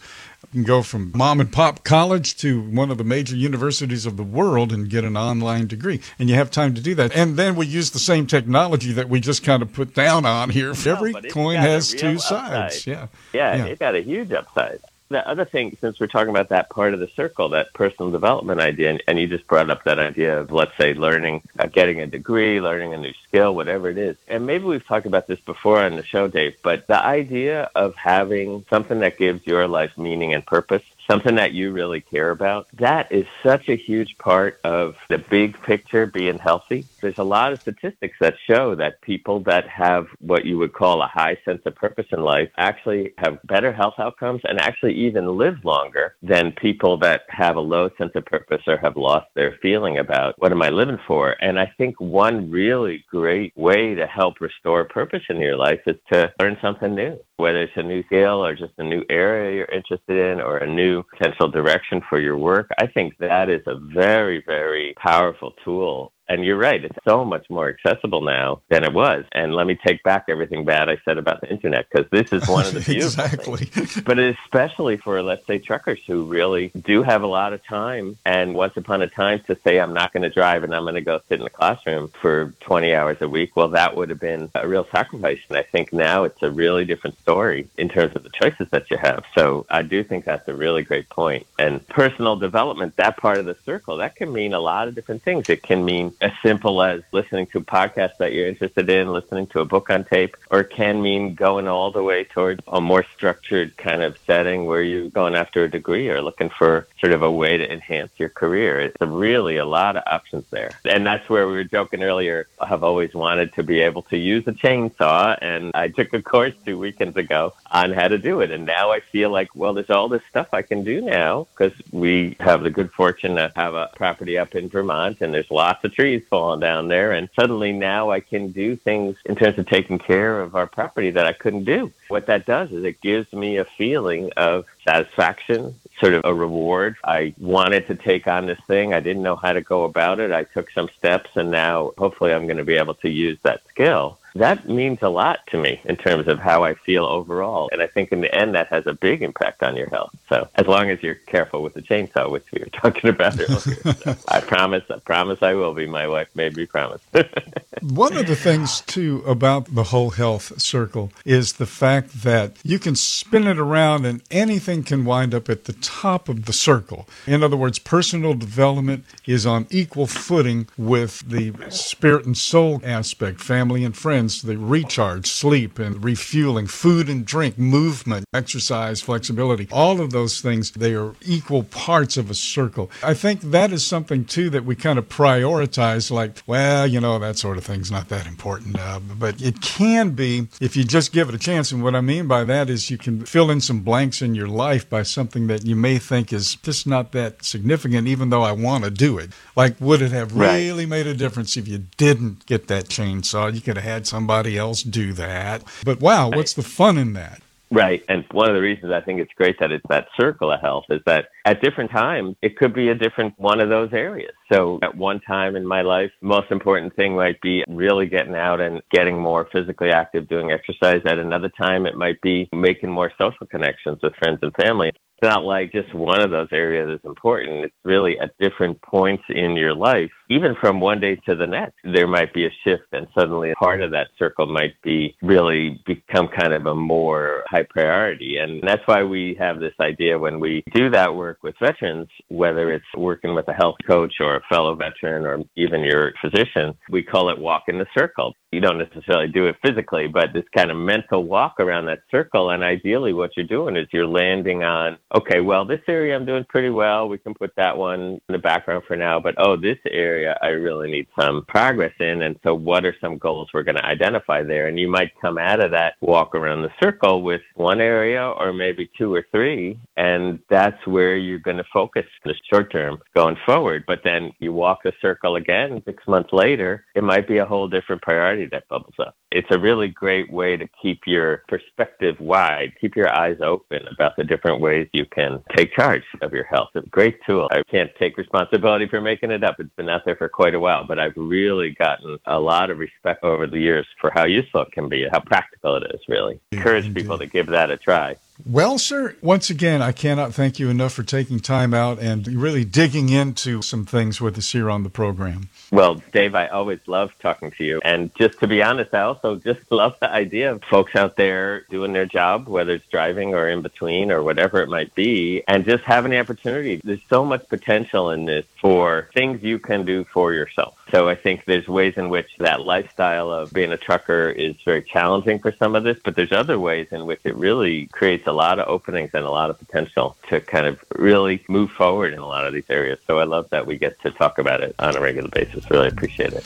you 0.56 0.64
can 0.64 0.68
go 0.68 0.82
from 0.82 1.12
mom 1.14 1.42
and 1.42 1.52
pop 1.52 1.84
college 1.84 2.38
to 2.38 2.62
one 2.62 2.90
of 2.90 2.98
the 2.98 3.04
major 3.04 3.36
universities 3.36 4.06
of 4.06 4.16
the 4.16 4.24
world 4.24 4.72
and 4.72 4.90
get 4.90 5.04
an 5.04 5.18
online 5.18 5.68
degree. 5.68 6.00
And 6.18 6.30
you 6.30 6.36
have 6.36 6.50
time 6.50 6.74
to 6.76 6.82
do 6.82 6.96
that. 6.96 7.14
And 7.14 7.36
then 7.36 7.58
we 7.58 7.68
use 7.68 7.92
the 7.92 8.00
same 8.00 8.26
technology 8.26 8.94
that 8.94 9.10
we 9.10 9.20
just 9.20 9.44
kind 9.44 9.62
of 9.62 9.74
put 9.74 9.94
down 9.94 10.26
on 10.26 10.50
here. 10.52 10.74
No, 10.86 10.92
Every 10.94 11.14
coin 11.30 11.58
has 11.58 11.92
two 11.92 12.14
upside. 12.16 12.72
sides. 12.72 12.88
Yeah. 12.88 13.08
yeah. 13.34 13.56
Yeah, 13.58 13.66
it 13.66 13.80
got 13.80 13.96
a 13.96 14.02
huge 14.02 14.32
upside 14.32 14.80
the 15.10 15.28
other 15.28 15.46
thing, 15.46 15.78
since 15.80 16.00
we're 16.00 16.08
talking 16.08 16.30
about 16.30 16.50
that 16.50 16.70
part 16.70 16.94
of 16.94 17.00
the 17.00 17.10
circle, 17.16 17.50
that 17.50 17.74
personal 17.74 18.12
development 18.12 18.60
idea, 18.60 18.90
and, 18.90 19.04
and 19.08 19.20
you 19.20 19.28
just 19.28 19.46
brought 19.48 19.70
up 19.70 19.84
that 19.84 20.00
idea 20.00 20.40
of, 20.40 20.52
let's 20.52 20.76
say, 20.78 20.94
learning, 20.94 21.44
uh, 21.60 21.68
getting 21.68 22.02
a 22.02 22.08
degree, 22.08 22.60
learning 22.60 22.94
a 22.94 22.98
new 22.98 23.14
skill, 23.28 23.54
whatever 23.54 23.90
it 23.90 23.98
is. 23.98 24.18
And 24.28 24.48
maybe 24.48 24.66
we've 24.66 24.86
talked 24.86 25.06
about 25.06 25.28
this 25.28 25.40
before 25.42 25.80
on 25.80 25.96
the 25.96 26.04
show, 26.04 26.28
Dave, 26.28 26.56
but 26.64 26.88
the 26.88 27.02
idea 27.04 27.70
of 27.76 27.96
having 27.96 28.66
something 28.70 29.00
that 29.00 29.18
gives 29.18 29.46
your 29.46 29.68
life 29.68 29.96
meaning 29.98 30.34
and 30.34 30.46
purpose 30.46 30.84
something 31.10 31.36
that 31.36 31.54
you 31.54 31.72
really 31.72 32.02
care 32.02 32.32
about. 32.32 32.68
That 32.74 33.12
is 33.12 33.26
such 33.44 33.70
a 33.70 33.76
huge 33.76 34.18
part 34.18 34.60
of 34.64 34.96
the 35.10 35.18
big 35.18 35.62
picture 35.64 36.06
being 36.06 36.40
healthy. 36.40 36.88
There's 37.02 37.18
a 37.18 37.24
lot 37.24 37.54
of 37.54 37.60
statistics 37.62 38.18
that 38.20 38.36
show 38.48 38.76
that 38.76 39.02
people 39.02 39.40
that 39.42 39.68
have 39.68 40.08
what 40.20 40.46
you 40.46 40.58
would 40.58 40.74
call 40.74 41.02
a 41.02 41.08
high 41.08 41.38
sense 41.46 41.62
of 41.66 41.76
purpose 41.76 42.08
in 42.12 42.22
life 42.22 42.50
actually 42.58 43.14
have 43.18 43.40
better 43.44 43.72
health 43.72 43.96
outcomes 44.00 44.42
and 44.46 44.60
actually 44.60 44.94
even 44.94 45.38
live 45.38 45.64
longer 45.64 46.16
than 46.22 46.52
people 46.54 46.98
that 46.98 47.22
have 47.30 47.56
a 47.56 47.62
low 47.62 47.90
sense 47.98 48.12
of 48.16 48.26
purpose 48.26 48.62
or 48.68 48.78
have 48.78 48.98
lost 48.98 49.28
their 49.36 49.58
feeling 49.62 50.00
about 50.00 50.36
what 50.38 50.52
am 50.52 50.62
I 50.62 50.70
living 50.70 51.00
for. 51.08 51.36
And 51.42 51.60
I 51.60 51.72
think 51.78 52.00
one 52.00 52.50
really 52.50 53.06
great 53.10 53.54
way 53.56 53.96
to 53.96 54.08
help 54.08 54.42
restore 54.42 54.86
purpose 54.86 55.24
in 55.30 55.38
your 55.38 55.58
life 55.58 55.82
is 55.86 55.98
to 56.12 56.34
learn 56.40 56.58
something 56.62 56.96
new 56.96 57.20
whether 57.38 57.64
it's 57.64 57.74
a 57.76 57.84
new 57.84 58.04
skill 58.04 58.46
or 58.46 58.56
just 58.56 58.74
a 58.78 58.84
new 58.84 59.04
area 59.10 59.58
you're 59.58 59.66
interested 59.66 60.18
in 60.18 60.40
or 60.40 60.58
a 60.58 60.74
new 60.74 61.04
potential 61.04 61.50
direction 61.50 62.02
for 62.10 62.20
your 62.20 62.38
work, 62.38 62.70
I 62.80 62.88
think 62.88 63.18
that 63.20 63.50
is 63.50 63.62
a 63.68 63.76
very, 63.94 64.44
very 64.46 64.94
powerful 64.98 65.54
tool 65.64 66.14
and 66.28 66.44
you're 66.44 66.58
right, 66.58 66.84
it's 66.84 66.98
so 67.06 67.24
much 67.24 67.50
more 67.50 67.70
accessible 67.70 68.22
now 68.22 68.62
than 68.70 68.84
it 68.84 68.94
was. 68.94 69.26
And 69.32 69.54
let 69.54 69.68
me 69.68 69.76
take 69.76 70.04
back 70.04 70.26
everything 70.28 70.66
bad 70.66 70.90
I 70.90 70.98
said 71.06 71.18
about 71.18 71.42
the 71.42 71.50
internet 71.50 71.88
because 71.90 72.10
this 72.10 72.32
is 72.34 72.48
one 72.50 72.66
of 72.66 72.74
the 72.74 72.82
few. 72.84 72.96
exactly. 72.98 73.70
but 74.06 74.20
especially 74.20 74.98
for, 74.98 75.22
let's 75.22 75.46
say, 75.46 75.60
truckers 75.60 76.00
who 76.06 76.26
really 76.26 76.70
do 76.70 77.04
have 77.04 77.24
a 77.24 77.28
lot 77.28 77.54
of 77.54 77.64
time. 77.64 78.18
And 78.26 78.56
once 78.56 78.76
upon 78.78 79.02
a 79.02 79.08
time 79.08 79.42
to 79.48 79.58
say, 79.64 79.80
I'm 79.80 79.94
not 79.94 80.14
going 80.14 80.24
to 80.24 80.30
drive 80.30 80.64
and 80.64 80.74
I'm 80.74 80.84
going 80.84 80.96
to 80.96 81.02
go 81.02 81.22
sit 81.30 81.40
in 81.40 81.44
the 81.44 81.50
classroom 81.50 82.10
for 82.22 82.54
20 82.62 82.94
hours 82.94 83.18
a 83.22 83.30
week, 83.30 83.56
well, 83.56 83.70
that 83.70 83.96
would 83.96 84.10
have 84.10 84.20
been 84.20 84.50
a 84.56 84.68
real 84.68 84.88
sacrifice. 84.92 85.40
And 85.50 85.58
I 85.58 85.64
think 85.64 85.94
now 85.94 86.24
it's 86.24 86.42
a 86.42 86.52
really 86.52 86.86
different 86.86 87.20
story 87.20 87.68
in 87.78 87.90
terms 87.90 88.16
of 88.16 88.24
the 88.24 88.30
choices 88.30 88.70
that 88.72 88.90
you 88.90 88.98
have. 88.98 89.24
So 89.36 89.66
I 89.70 89.82
do 89.82 90.04
think 90.04 90.26
that's 90.26 90.48
a 90.48 90.56
really 90.56 90.84
great 90.84 91.10
point. 91.10 91.46
And 91.60 91.88
personal 91.88 92.36
development, 92.36 92.96
that 92.98 93.18
part 93.18 93.38
of 93.38 93.46
the 93.46 93.58
circle, 93.66 93.98
that 93.98 94.16
can 94.16 94.32
mean 94.34 94.54
a 94.54 94.60
lot 94.60 94.88
of 94.88 94.96
different 94.96 95.22
things. 95.22 95.50
It 95.50 95.64
can 95.64 95.86
mean 95.86 96.12
as 96.22 96.32
simple 96.42 96.82
as 96.82 97.02
listening 97.12 97.48
to 97.48 97.60
a 97.60 97.64
podcast 97.64 98.18
that 98.18 98.34
you're 98.34 98.48
interested 98.48 98.90
in, 98.90 99.12
listening 99.12 99.48
to 99.48 99.60
a 99.60 99.66
book 99.66 99.90
on 99.90 100.04
tape, 100.04 100.38
or 100.50 100.62
it 100.62 100.70
can 100.70 101.02
mean 101.02 101.36
going 101.36 101.68
all 101.68 101.92
the 101.92 102.04
way 102.04 102.24
towards 102.24 102.62
a 102.68 102.82
more 102.82 103.06
structured 103.16 103.76
kind 103.78 104.02
of 104.02 104.18
setting 104.26 104.66
where 104.66 104.82
you're 104.82 105.10
going 105.10 105.36
after 105.36 105.64
a 105.64 105.70
degree 105.70 106.10
or 106.10 106.22
looking 106.22 106.50
for 106.50 106.88
sort 107.00 107.14
of 107.14 107.22
a 107.22 107.32
way 107.32 107.58
to 107.58 107.72
enhance 107.72 108.12
your 108.18 108.30
career. 108.30 108.80
It's 108.80 108.98
a 109.02 109.06
really 109.06 109.58
a 109.58 109.66
lot 109.66 109.98
of 109.98 110.04
options 110.08 110.46
there. 110.50 110.72
And 110.86 111.06
that's 111.06 111.28
where 111.30 111.48
we 111.48 111.54
were 111.54 111.64
joking 111.64 112.04
earlier. 112.04 112.48
I've 112.60 112.84
always 112.84 113.14
wanted 113.14 113.54
to 113.54 113.64
be 113.64 113.82
able 113.82 114.04
to 114.04 114.18
use 114.18 114.48
a 114.48 114.52
chainsaw, 114.54 115.38
and 115.42 115.72
I 115.74 115.90
took 115.90 116.14
a 116.14 116.22
course 116.22 116.54
two 116.66 116.78
weekends 116.78 117.18
ago 117.18 117.54
on 117.72 117.92
how 117.92 118.08
to 118.08 118.18
do 118.18 118.42
it. 118.42 118.52
And 118.52 118.66
now 118.66 118.92
I 118.92 119.00
feel 119.00 119.30
like, 119.30 119.50
well, 119.56 119.74
there's 119.74 119.90
all 119.90 120.08
this 120.08 120.24
stuff 120.30 120.48
I 120.54 120.62
can 120.62 120.84
do 120.84 121.02
now 121.02 121.48
because 121.56 121.74
we 121.92 122.36
have 122.40 122.64
the 122.64 122.70
good 122.70 122.92
fortune 122.92 123.36
to 123.36 123.52
have 123.56 123.74
a 123.74 123.90
property 123.96 124.38
up 124.38 124.56
in 124.56 124.70
Vermont, 124.70 125.18
and 125.22 125.34
there's 125.34 125.52
lots 125.52 125.84
of 125.84 125.94
trees 125.94 126.05
trees 126.06 126.24
falling 126.30 126.60
down 126.60 126.88
there. 126.88 127.12
And 127.14 127.30
suddenly 127.36 127.72
now 127.72 128.12
I 128.12 128.20
can 128.20 128.52
do 128.52 128.76
things 128.76 129.18
in 129.26 129.36
terms 129.36 129.58
of 129.58 129.66
taking 129.66 129.98
care 129.98 130.40
of 130.40 130.56
our 130.56 130.68
property 130.68 131.10
that 131.10 131.26
I 131.26 131.34
couldn't 131.34 131.64
do. 131.64 131.92
What 132.10 132.28
that 132.28 132.46
does 132.46 132.72
is 132.72 132.84
it 132.84 133.02
gives 133.02 133.34
me 133.34 133.58
a 133.58 133.66
feeling 133.66 134.30
of 134.38 134.66
satisfaction, 134.88 135.74
sort 136.00 136.14
of 136.14 136.22
a 136.24 136.32
reward. 136.32 136.96
I 137.04 137.34
wanted 137.40 137.88
to 137.88 137.96
take 137.96 138.28
on 138.28 138.46
this 138.46 138.60
thing. 138.68 138.94
I 138.94 139.00
didn't 139.00 139.24
know 139.24 139.36
how 139.36 139.54
to 139.54 139.62
go 139.62 139.84
about 139.84 140.20
it. 140.20 140.32
I 140.32 140.44
took 140.44 140.70
some 140.70 140.90
steps 140.96 141.32
and 141.36 141.50
now 141.50 141.94
hopefully 141.98 142.34
I'm 142.34 142.46
going 142.46 142.58
to 142.58 142.64
be 142.64 142.78
able 142.78 142.96
to 142.96 143.10
use 143.10 143.40
that 143.42 143.62
skill 143.70 144.20
that 144.36 144.68
means 144.68 145.00
a 145.02 145.08
lot 145.08 145.40
to 145.48 145.58
me 145.58 145.80
in 145.86 145.96
terms 145.96 146.28
of 146.28 146.40
how 146.40 146.64
I 146.64 146.74
feel 146.74 147.06
overall. 147.06 147.70
And 147.72 147.82
I 147.82 147.88
think 147.88 148.12
in 148.12 148.20
the 148.20 148.34
end, 148.36 148.54
that 148.54 148.68
has 148.68 148.86
a 148.86 148.94
big 148.94 149.24
impact 149.24 149.64
on 149.64 149.78
your 149.78 149.90
health. 149.90 150.14
So 150.28 150.50
as 150.56 150.68
long 150.68 150.90
as 150.90 151.02
you're 151.02 151.16
careful 151.16 151.64
with 151.64 151.74
the 151.74 151.82
chainsaw, 151.82 152.30
which 152.30 152.44
we 152.52 152.60
were 152.60 152.66
talking 152.74 153.10
about 153.10 153.40
earlier, 153.40 153.94
so 153.94 154.16
I 154.28 154.42
promise, 154.42 154.84
I 154.90 155.00
promise 155.00 155.42
I 155.42 155.54
will 155.54 155.74
be. 155.74 155.88
My 155.88 156.08
wife 156.08 156.28
made 156.36 156.58
me 156.58 156.66
promise. 156.66 157.02
One 157.82 158.18
of 158.18 158.28
the 158.28 158.36
things, 158.36 158.82
too, 158.82 159.24
about 159.26 159.74
the 159.74 159.84
whole 159.84 160.10
health 160.10 160.60
circle 160.60 161.12
is 161.24 161.54
the 161.54 161.66
fact 161.66 162.24
that 162.24 162.58
you 162.64 162.80
can 162.80 162.96
spin 162.96 163.48
it 163.48 163.58
around 163.58 164.06
and 164.06 164.22
anything 164.32 164.84
can 164.84 165.06
wind 165.06 165.34
up 165.34 165.50
at 165.50 165.64
the 165.64 165.74
top 165.74 166.28
of 166.28 166.46
the 166.46 166.54
circle. 166.54 167.08
In 167.26 167.42
other 167.44 167.56
words, 167.56 167.80
personal 167.80 168.34
development 168.34 169.06
is 169.26 169.46
on 169.46 169.68
equal 169.70 170.08
footing 170.08 170.68
with 170.78 171.20
the 171.30 171.54
spirit 171.70 172.26
and 172.26 172.38
soul 172.38 172.82
aspect, 172.84 173.40
family 173.40 173.86
and 173.86 173.96
friends 173.96 174.25
the 174.34 174.58
recharge, 174.58 175.28
sleep, 175.28 175.80
and 175.80 176.04
refueling, 176.04 176.68
food 176.68 177.10
and 177.10 177.26
drink, 177.26 177.58
movement, 177.58 178.26
exercise, 178.34 179.02
flexibility, 179.02 179.68
all 179.72 180.02
of 180.02 180.12
those 180.12 180.42
things, 180.42 180.72
they 180.72 180.94
are 180.94 181.14
equal 181.22 181.64
parts 181.64 182.18
of 182.18 182.30
a 182.30 182.34
circle. 182.34 182.90
I 183.04 183.14
think 183.14 183.42
that 183.42 183.72
is 183.72 183.86
something, 183.86 184.26
too, 184.26 184.50
that 184.52 184.66
we 184.66 184.76
kind 184.76 185.00
of 185.00 185.08
prioritize 185.10 186.12
like, 186.12 186.42
well, 186.48 186.88
you 186.88 187.00
know, 187.00 187.20
that 187.20 187.38
sort 187.38 187.58
of 187.58 187.64
thing's 187.64 187.92
not 187.92 188.10
that 188.10 188.28
important. 188.28 188.80
Uh, 188.80 189.00
but 189.00 189.42
it 189.42 189.62
can 189.62 190.12
be 190.12 190.48
if 190.60 190.76
you 190.76 190.84
just 190.84 191.12
give 191.12 191.30
it 191.30 191.36
a 191.36 191.40
chance. 191.40 191.72
And 191.72 191.84
what 191.84 191.96
I 191.96 192.02
mean 192.02 192.28
by 192.28 192.44
that 192.44 192.70
is 192.70 192.90
you 192.90 192.98
can 192.98 193.26
fill 193.26 193.52
in 193.52 193.62
some 193.62 193.82
blanks 193.82 194.22
in 194.22 194.36
your 194.36 194.48
life 194.48 194.90
by 194.90 195.04
something 195.04 195.48
that 195.48 195.66
you 195.66 195.76
may 195.76 195.98
think 195.98 196.34
is 196.34 196.56
just 196.56 196.88
not 196.88 197.12
that 197.12 197.44
significant, 197.44 198.08
even 198.08 198.30
though 198.30 198.44
I 198.44 198.52
want 198.52 198.84
to 198.84 198.92
do 198.92 199.18
it. 199.18 199.32
Like, 199.56 199.76
would 199.80 200.02
it 200.02 200.12
have 200.12 200.36
really 200.36 200.86
made 200.86 201.08
a 201.08 201.14
difference 201.14 201.58
if 201.58 201.68
you 201.68 201.86
didn't 201.98 202.46
get 202.46 202.68
that 202.68 202.86
chainsaw? 202.86 203.54
You 203.54 203.62
could 203.62 203.78
have 203.78 203.86
had 203.86 204.08
somebody 204.16 204.58
else 204.58 204.82
do 204.82 205.12
that. 205.14 205.62
But 205.84 206.00
wow, 206.00 206.30
what's 206.30 206.54
the 206.54 206.64
fun 206.64 206.98
in 206.98 207.14
that? 207.14 207.42
Right. 207.72 208.04
And 208.08 208.24
one 208.32 208.48
of 208.48 208.56
the 208.56 208.62
reasons 208.62 208.94
I 208.94 209.02
think 209.02 209.20
it's 209.20 209.34
great 209.34 209.58
that 209.60 209.72
it's 209.72 209.84
that 209.90 210.08
circle 210.18 210.52
of 210.52 210.62
health 210.62 210.86
is 210.90 211.02
that 211.06 211.26
at 211.44 211.62
different 211.62 211.92
times, 211.92 212.36
it 212.42 212.56
could 212.58 212.74
be 212.74 212.90
a 212.90 212.96
different 212.96 213.34
one 213.38 213.60
of 213.60 213.70
those 213.70 213.92
areas. 213.92 214.34
So 214.54 214.80
at 214.84 214.96
one 214.96 215.20
time 215.20 215.56
in 215.56 215.66
my 215.66 215.82
life, 215.82 216.12
most 216.22 216.52
important 216.52 216.96
thing 216.96 217.16
might 217.16 217.42
be 217.42 217.66
really 217.68 218.06
getting 218.06 218.36
out 218.36 218.62
and 218.62 218.82
getting 218.92 219.20
more 219.20 219.50
physically 219.52 219.90
active, 219.90 220.30
doing 220.30 220.52
exercise. 220.52 221.02
At 221.06 221.18
another 221.18 221.50
time, 221.50 221.86
it 221.86 221.96
might 221.96 222.22
be 222.22 222.48
making 222.54 222.92
more 222.92 223.12
social 223.18 223.48
connections 223.48 223.98
with 224.02 224.16
friends 224.16 224.40
and 224.42 224.54
family 224.56 224.92
it's 225.18 225.30
not 225.30 225.46
like 225.46 225.72
just 225.72 225.94
one 225.94 226.22
of 226.22 226.32
those 226.32 226.50
areas 226.52 227.00
is 227.00 227.06
important. 227.06 227.64
It's 227.64 227.76
really 227.86 228.20
at 228.20 228.32
different 228.38 228.82
points 228.82 229.24
in 229.30 229.56
your 229.56 229.74
life, 229.74 230.12
even 230.30 230.56
from 230.60 230.80
one 230.80 231.00
day 231.00 231.16
to 231.28 231.36
the 231.36 231.48
next, 231.48 231.76
there 231.84 232.08
might 232.08 232.34
be 232.34 232.46
a 232.46 232.52
shift 232.64 232.86
and 232.92 233.08
suddenly 233.18 233.52
a 233.52 233.56
part 233.56 233.82
of 233.82 233.92
that 233.92 234.08
circle 234.18 234.48
might 234.48 234.74
be 234.84 235.16
really 235.22 235.82
become 235.86 236.28
kind 236.28 236.54
of 236.54 236.66
a 236.66 236.76
more 236.76 237.44
high 237.48 237.66
priority. 237.70 238.38
And 238.38 238.62
that's 238.64 238.82
why 238.86 239.04
we 239.04 239.36
have 239.40 239.60
this 239.60 239.74
idea 239.80 240.18
when 240.18 240.40
we 240.40 240.64
do 240.74 240.90
that 240.92 241.16
work 241.16 241.40
with 241.44 241.56
veterans, 241.60 242.08
whether 242.30 242.72
it's 242.72 242.86
working 242.96 243.36
with 243.36 243.48
a 243.48 243.54
health 243.54 243.76
coach 243.88 244.16
or 244.20 244.38
a 244.38 244.42
fellow 244.50 244.76
veteran 244.76 245.26
or 245.26 245.44
even 245.56 245.82
your 245.82 246.14
physician, 246.22 246.74
we 246.90 247.04
call 247.04 247.30
it 247.30 247.40
walk 247.40 247.64
in 247.68 247.78
the 247.78 247.88
circle 247.98 248.34
you 248.56 248.62
don't 248.62 248.78
necessarily 248.78 249.28
do 249.28 249.48
it 249.48 249.58
physically, 249.64 250.08
but 250.08 250.30
this 250.34 250.46
kind 250.56 250.72
of 250.72 250.78
mental 250.78 251.26
walk 251.26 251.56
around 251.60 251.88
that 251.88 252.00
circle. 252.10 252.52
And 252.52 252.64
ideally, 252.64 253.12
what 253.12 253.32
you're 253.36 253.46
doing 253.46 253.76
is 253.76 253.86
you're 253.92 254.08
landing 254.08 254.64
on, 254.64 254.98
okay, 255.14 255.42
well, 255.42 255.66
this 255.66 255.82
area 255.90 256.16
I'm 256.16 256.26
doing 256.26 256.46
pretty 256.48 256.70
well. 256.70 257.10
We 257.10 257.18
can 257.18 257.34
put 257.34 257.52
that 257.58 257.78
one 257.78 258.00
in 258.00 258.20
the 258.30 258.38
background 258.38 258.84
for 258.88 258.96
now. 258.96 259.20
But 259.20 259.36
oh, 259.38 259.58
this 259.58 259.78
area, 259.92 260.15
area 260.16 260.38
I 260.42 260.48
really 260.48 260.90
need 260.90 261.08
some 261.20 261.46
progress 261.48 261.94
in. 262.00 262.22
And 262.22 262.38
so, 262.44 262.56
what 262.56 262.86
are 262.86 262.96
some 263.02 263.18
goals 263.18 263.50
we're 263.54 263.64
going 263.64 263.78
to 263.78 263.86
identify 263.86 264.44
there? 264.44 264.68
And 264.68 264.80
you 264.80 264.90
might 264.90 265.12
come 265.22 265.38
out 265.38 265.64
of 265.64 265.72
that 265.72 265.96
walk 266.02 266.36
around 266.36 266.62
the 266.62 266.72
circle 266.82 267.22
with 267.22 267.42
one 267.56 267.82
area 267.82 268.22
or 268.24 268.54
maybe 268.54 268.90
two 268.98 269.14
or 269.14 269.26
three. 269.32 269.80
And 269.98 270.40
that's 270.50 270.86
where 270.88 271.16
you're 271.18 271.40
going 271.40 271.58
to 271.58 271.66
focus 271.74 272.06
in 272.24 272.32
the 272.32 272.36
short 272.52 272.72
term 272.72 272.98
going 273.16 273.38
forward. 273.46 273.84
But 273.88 274.02
then 274.04 274.32
you 274.40 274.54
walk 274.54 274.80
the 274.84 274.94
circle 275.02 275.36
again 275.36 275.82
six 275.86 276.04
months 276.08 276.30
later, 276.32 276.86
it 276.96 277.04
might 277.04 277.28
be 277.28 277.38
a 277.38 277.46
whole 277.46 277.68
different 277.68 278.02
priority 278.02 278.48
that 278.52 278.68
bubbles 278.70 278.96
up. 279.00 279.16
It's 279.32 279.48
a 279.52 279.60
really 279.60 279.90
great 279.90 280.32
way 280.32 280.56
to 280.56 280.66
keep 280.82 281.02
your 281.06 281.44
perspective 281.50 282.16
wide, 282.20 282.72
keep 282.80 282.96
your 282.96 283.14
eyes 283.14 283.38
open 283.44 283.82
about 283.92 284.14
the 284.16 284.24
different 284.24 284.62
ways 284.62 284.88
you 284.94 285.06
can 285.06 285.44
take 285.56 285.76
charge 285.76 286.04
of 286.22 286.32
your 286.32 286.46
health. 286.46 286.70
It's 286.74 286.88
a 286.88 286.90
great 286.90 287.18
tool. 287.28 287.50
I 287.52 287.62
can't 287.70 287.92
take 288.00 288.18
responsibility 288.18 288.88
for 288.88 289.02
making 289.02 289.32
it 289.32 289.44
up. 289.44 289.56
It's 289.60 289.76
been 289.76 289.90
out 289.90 290.05
there 290.06 290.16
for 290.16 290.30
quite 290.30 290.56
a 290.56 290.60
while, 290.60 290.86
but 290.86 291.00
I've 291.00 291.14
really 291.16 291.72
gotten 291.72 292.18
a 292.26 292.40
lot 292.40 292.70
of 292.70 292.78
respect 292.78 293.24
over 293.24 293.48
the 293.48 293.60
years 293.60 293.88
for 294.00 294.12
how 294.14 294.26
useful 294.26 294.62
it 294.62 294.72
can 294.72 294.88
be, 294.88 295.08
how 295.12 295.20
practical 295.20 295.76
it 295.76 295.84
is, 295.94 296.02
really. 296.08 296.40
Encourage 296.52 296.94
people 296.94 297.18
to 297.18 297.26
give 297.26 297.48
that 297.48 297.72
a 297.72 297.78
try. 297.78 298.16
Well, 298.44 298.78
sir, 298.78 299.16
once 299.22 299.50
again, 299.50 299.82
I 299.82 299.94
cannot 299.94 300.34
thank 300.34 300.60
you 300.60 300.70
enough 300.70 300.92
for 300.92 301.04
taking 301.04 301.40
time 301.40 301.74
out 301.74 302.00
and 302.00 302.28
really 302.28 302.66
digging 302.66 303.08
into 303.08 303.62
some 303.62 303.86
things 303.86 304.20
with 304.20 304.38
us 304.38 304.52
here 304.52 304.70
on 304.70 304.84
the 304.84 304.90
program. 304.90 305.48
Well, 305.72 306.02
Dave, 306.12 306.36
I 306.36 306.48
always 306.48 306.80
love 306.86 307.14
talking 307.20 307.52
to 307.52 307.64
you. 307.64 307.80
And 307.86 308.14
just 308.16 308.40
to 308.40 308.48
be 308.48 308.62
honest, 308.62 308.94
I 308.94 309.02
also 309.02 309.36
just 309.46 309.62
love 309.72 309.96
the 310.02 310.12
idea 310.12 310.52
of 310.52 310.64
folks 310.66 310.98
out 310.98 311.16
there 311.16 311.62
doing 311.70 311.94
their 311.94 312.06
job, 312.06 312.50
whether 312.50 312.74
it's 312.74 312.88
driving 312.88 313.34
or 313.34 313.48
in 313.48 313.62
between 313.62 314.12
or 314.12 314.22
whatever 314.22 314.62
it 314.62 314.68
might 314.68 314.94
be, 314.96 315.42
and 315.48 315.64
just 315.64 315.86
having 315.86 316.12
the 316.12 316.20
opportunity. 316.20 316.82
There's 316.84 317.00
so 317.10 317.24
much 317.24 317.48
potential 317.48 318.12
in 318.12 318.26
this 318.26 318.46
for 318.60 319.10
things 319.14 319.44
you 319.44 319.60
can 319.60 319.86
do 319.86 320.04
for 320.04 320.34
yourself. 320.34 320.76
So 320.92 321.10
I 321.10 321.16
think 321.16 321.46
there's 321.46 321.68
ways 321.68 321.96
in 321.98 322.10
which 322.10 322.30
that 322.40 322.62
lifestyle 322.62 323.32
of 323.32 323.52
being 323.54 323.72
a 323.72 323.78
trucker 323.78 324.30
is 324.30 324.56
very 324.64 324.84
challenging 324.84 325.40
for 325.40 325.54
some 325.54 325.76
of 325.76 325.84
this, 325.84 325.98
but 326.04 326.16
there's 326.16 326.32
other 326.32 326.60
ways 326.60 326.88
in 326.92 327.06
which 327.06 327.22
it 327.24 327.36
really 327.36 327.88
creates 327.88 328.25
a 328.28 328.34
lot 328.34 328.60
of 328.60 328.68
openings 328.68 329.12
and 329.14 329.26
a 329.26 329.30
lot 329.30 329.50
of 329.50 329.60
potential 329.60 330.16
to 330.30 330.42
kind 330.42 330.66
of 330.66 330.84
really 330.96 331.44
move 331.48 331.72
forward 331.72 332.14
in 332.14 332.20
a 332.20 332.28
lot 332.28 332.46
of 332.46 332.54
these 332.54 332.70
areas. 332.70 333.00
So 333.08 333.20
I 333.20 333.24
love 333.24 333.50
that 333.50 333.66
we 333.66 333.78
get 333.78 334.00
to 334.02 334.12
talk 334.12 334.38
about 334.40 334.62
it 334.62 334.76
on 334.80 334.96
a 334.96 335.02
regular 335.02 335.30
basis. 335.30 335.70
Really 335.70 335.88
appreciate 335.88 336.34
it. 336.34 336.44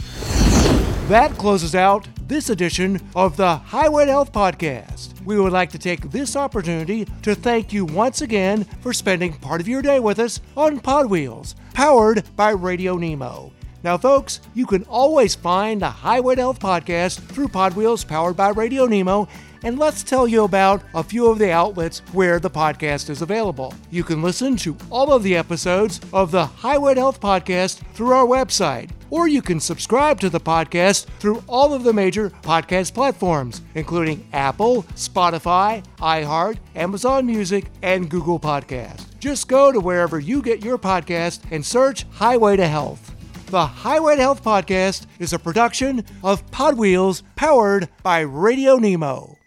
That 1.09 1.31
closes 1.37 1.73
out 1.73 2.07
this 2.27 2.51
edition 2.51 3.01
of 3.15 3.35
the 3.35 3.55
Highway 3.55 4.05
to 4.05 4.11
Health 4.11 4.31
Podcast. 4.31 5.19
We 5.25 5.39
would 5.39 5.51
like 5.51 5.71
to 5.71 5.79
take 5.79 6.11
this 6.11 6.35
opportunity 6.35 7.05
to 7.23 7.33
thank 7.33 7.73
you 7.73 7.85
once 7.85 8.21
again 8.21 8.65
for 8.81 8.93
spending 8.93 9.33
part 9.33 9.59
of 9.59 9.67
your 9.67 9.81
day 9.81 9.99
with 9.99 10.19
us 10.19 10.39
on 10.55 10.79
Pod 10.79 11.07
Wheels, 11.07 11.55
powered 11.73 12.23
by 12.35 12.51
Radio 12.51 12.95
Nemo. 12.95 13.51
Now, 13.83 13.97
folks, 13.97 14.41
you 14.53 14.65
can 14.65 14.83
always 14.83 15.35
find 15.35 15.81
the 15.81 15.89
Highway 15.89 16.35
to 16.35 16.41
Health 16.41 16.59
podcast 16.59 17.19
through 17.19 17.47
Pod 17.47 17.75
Wheels, 17.75 18.03
powered 18.03 18.35
by 18.35 18.49
Radio 18.49 18.85
Nemo. 18.85 19.27
And 19.63 19.77
let's 19.77 20.03
tell 20.03 20.27
you 20.27 20.45
about 20.45 20.83
a 20.93 21.03
few 21.03 21.27
of 21.27 21.37
the 21.37 21.51
outlets 21.51 21.99
where 22.13 22.39
the 22.39 22.49
podcast 22.49 23.09
is 23.09 23.21
available. 23.21 23.73
You 23.91 24.03
can 24.03 24.21
listen 24.21 24.55
to 24.57 24.77
all 24.89 25.11
of 25.11 25.23
the 25.23 25.35
episodes 25.35 25.99
of 26.13 26.31
the 26.31 26.45
Highway 26.45 26.93
to 26.93 27.01
Health 27.01 27.19
podcast 27.19 27.79
through 27.93 28.13
our 28.13 28.25
website, 28.25 28.91
or 29.09 29.27
you 29.27 29.41
can 29.41 29.59
subscribe 29.59 30.19
to 30.21 30.29
the 30.29 30.39
podcast 30.39 31.07
through 31.19 31.43
all 31.47 31.73
of 31.73 31.83
the 31.83 31.91
major 31.91 32.29
podcast 32.29 32.93
platforms, 32.93 33.61
including 33.75 34.25
Apple, 34.31 34.83
Spotify, 34.95 35.83
iHeart, 35.97 36.57
Amazon 36.75 37.25
Music, 37.25 37.65
and 37.81 38.09
Google 38.09 38.39
Podcast. 38.39 39.19
Just 39.19 39.49
go 39.49 39.71
to 39.71 39.79
wherever 39.81 40.19
you 40.19 40.41
get 40.41 40.63
your 40.63 40.77
podcast 40.77 41.41
and 41.51 41.65
search 41.65 42.05
Highway 42.11 42.55
to 42.55 42.67
Health. 42.67 43.13
The 43.47 43.65
Highway 43.65 44.15
to 44.15 44.21
Health 44.21 44.43
podcast 44.43 45.07
is 45.17 45.33
a 45.33 45.39
production 45.39 46.05
of 46.23 46.49
Pod 46.51 46.77
Wheels 46.77 47.23
powered 47.35 47.89
by 48.03 48.19
Radio 48.21 48.77
Nemo. 48.77 49.38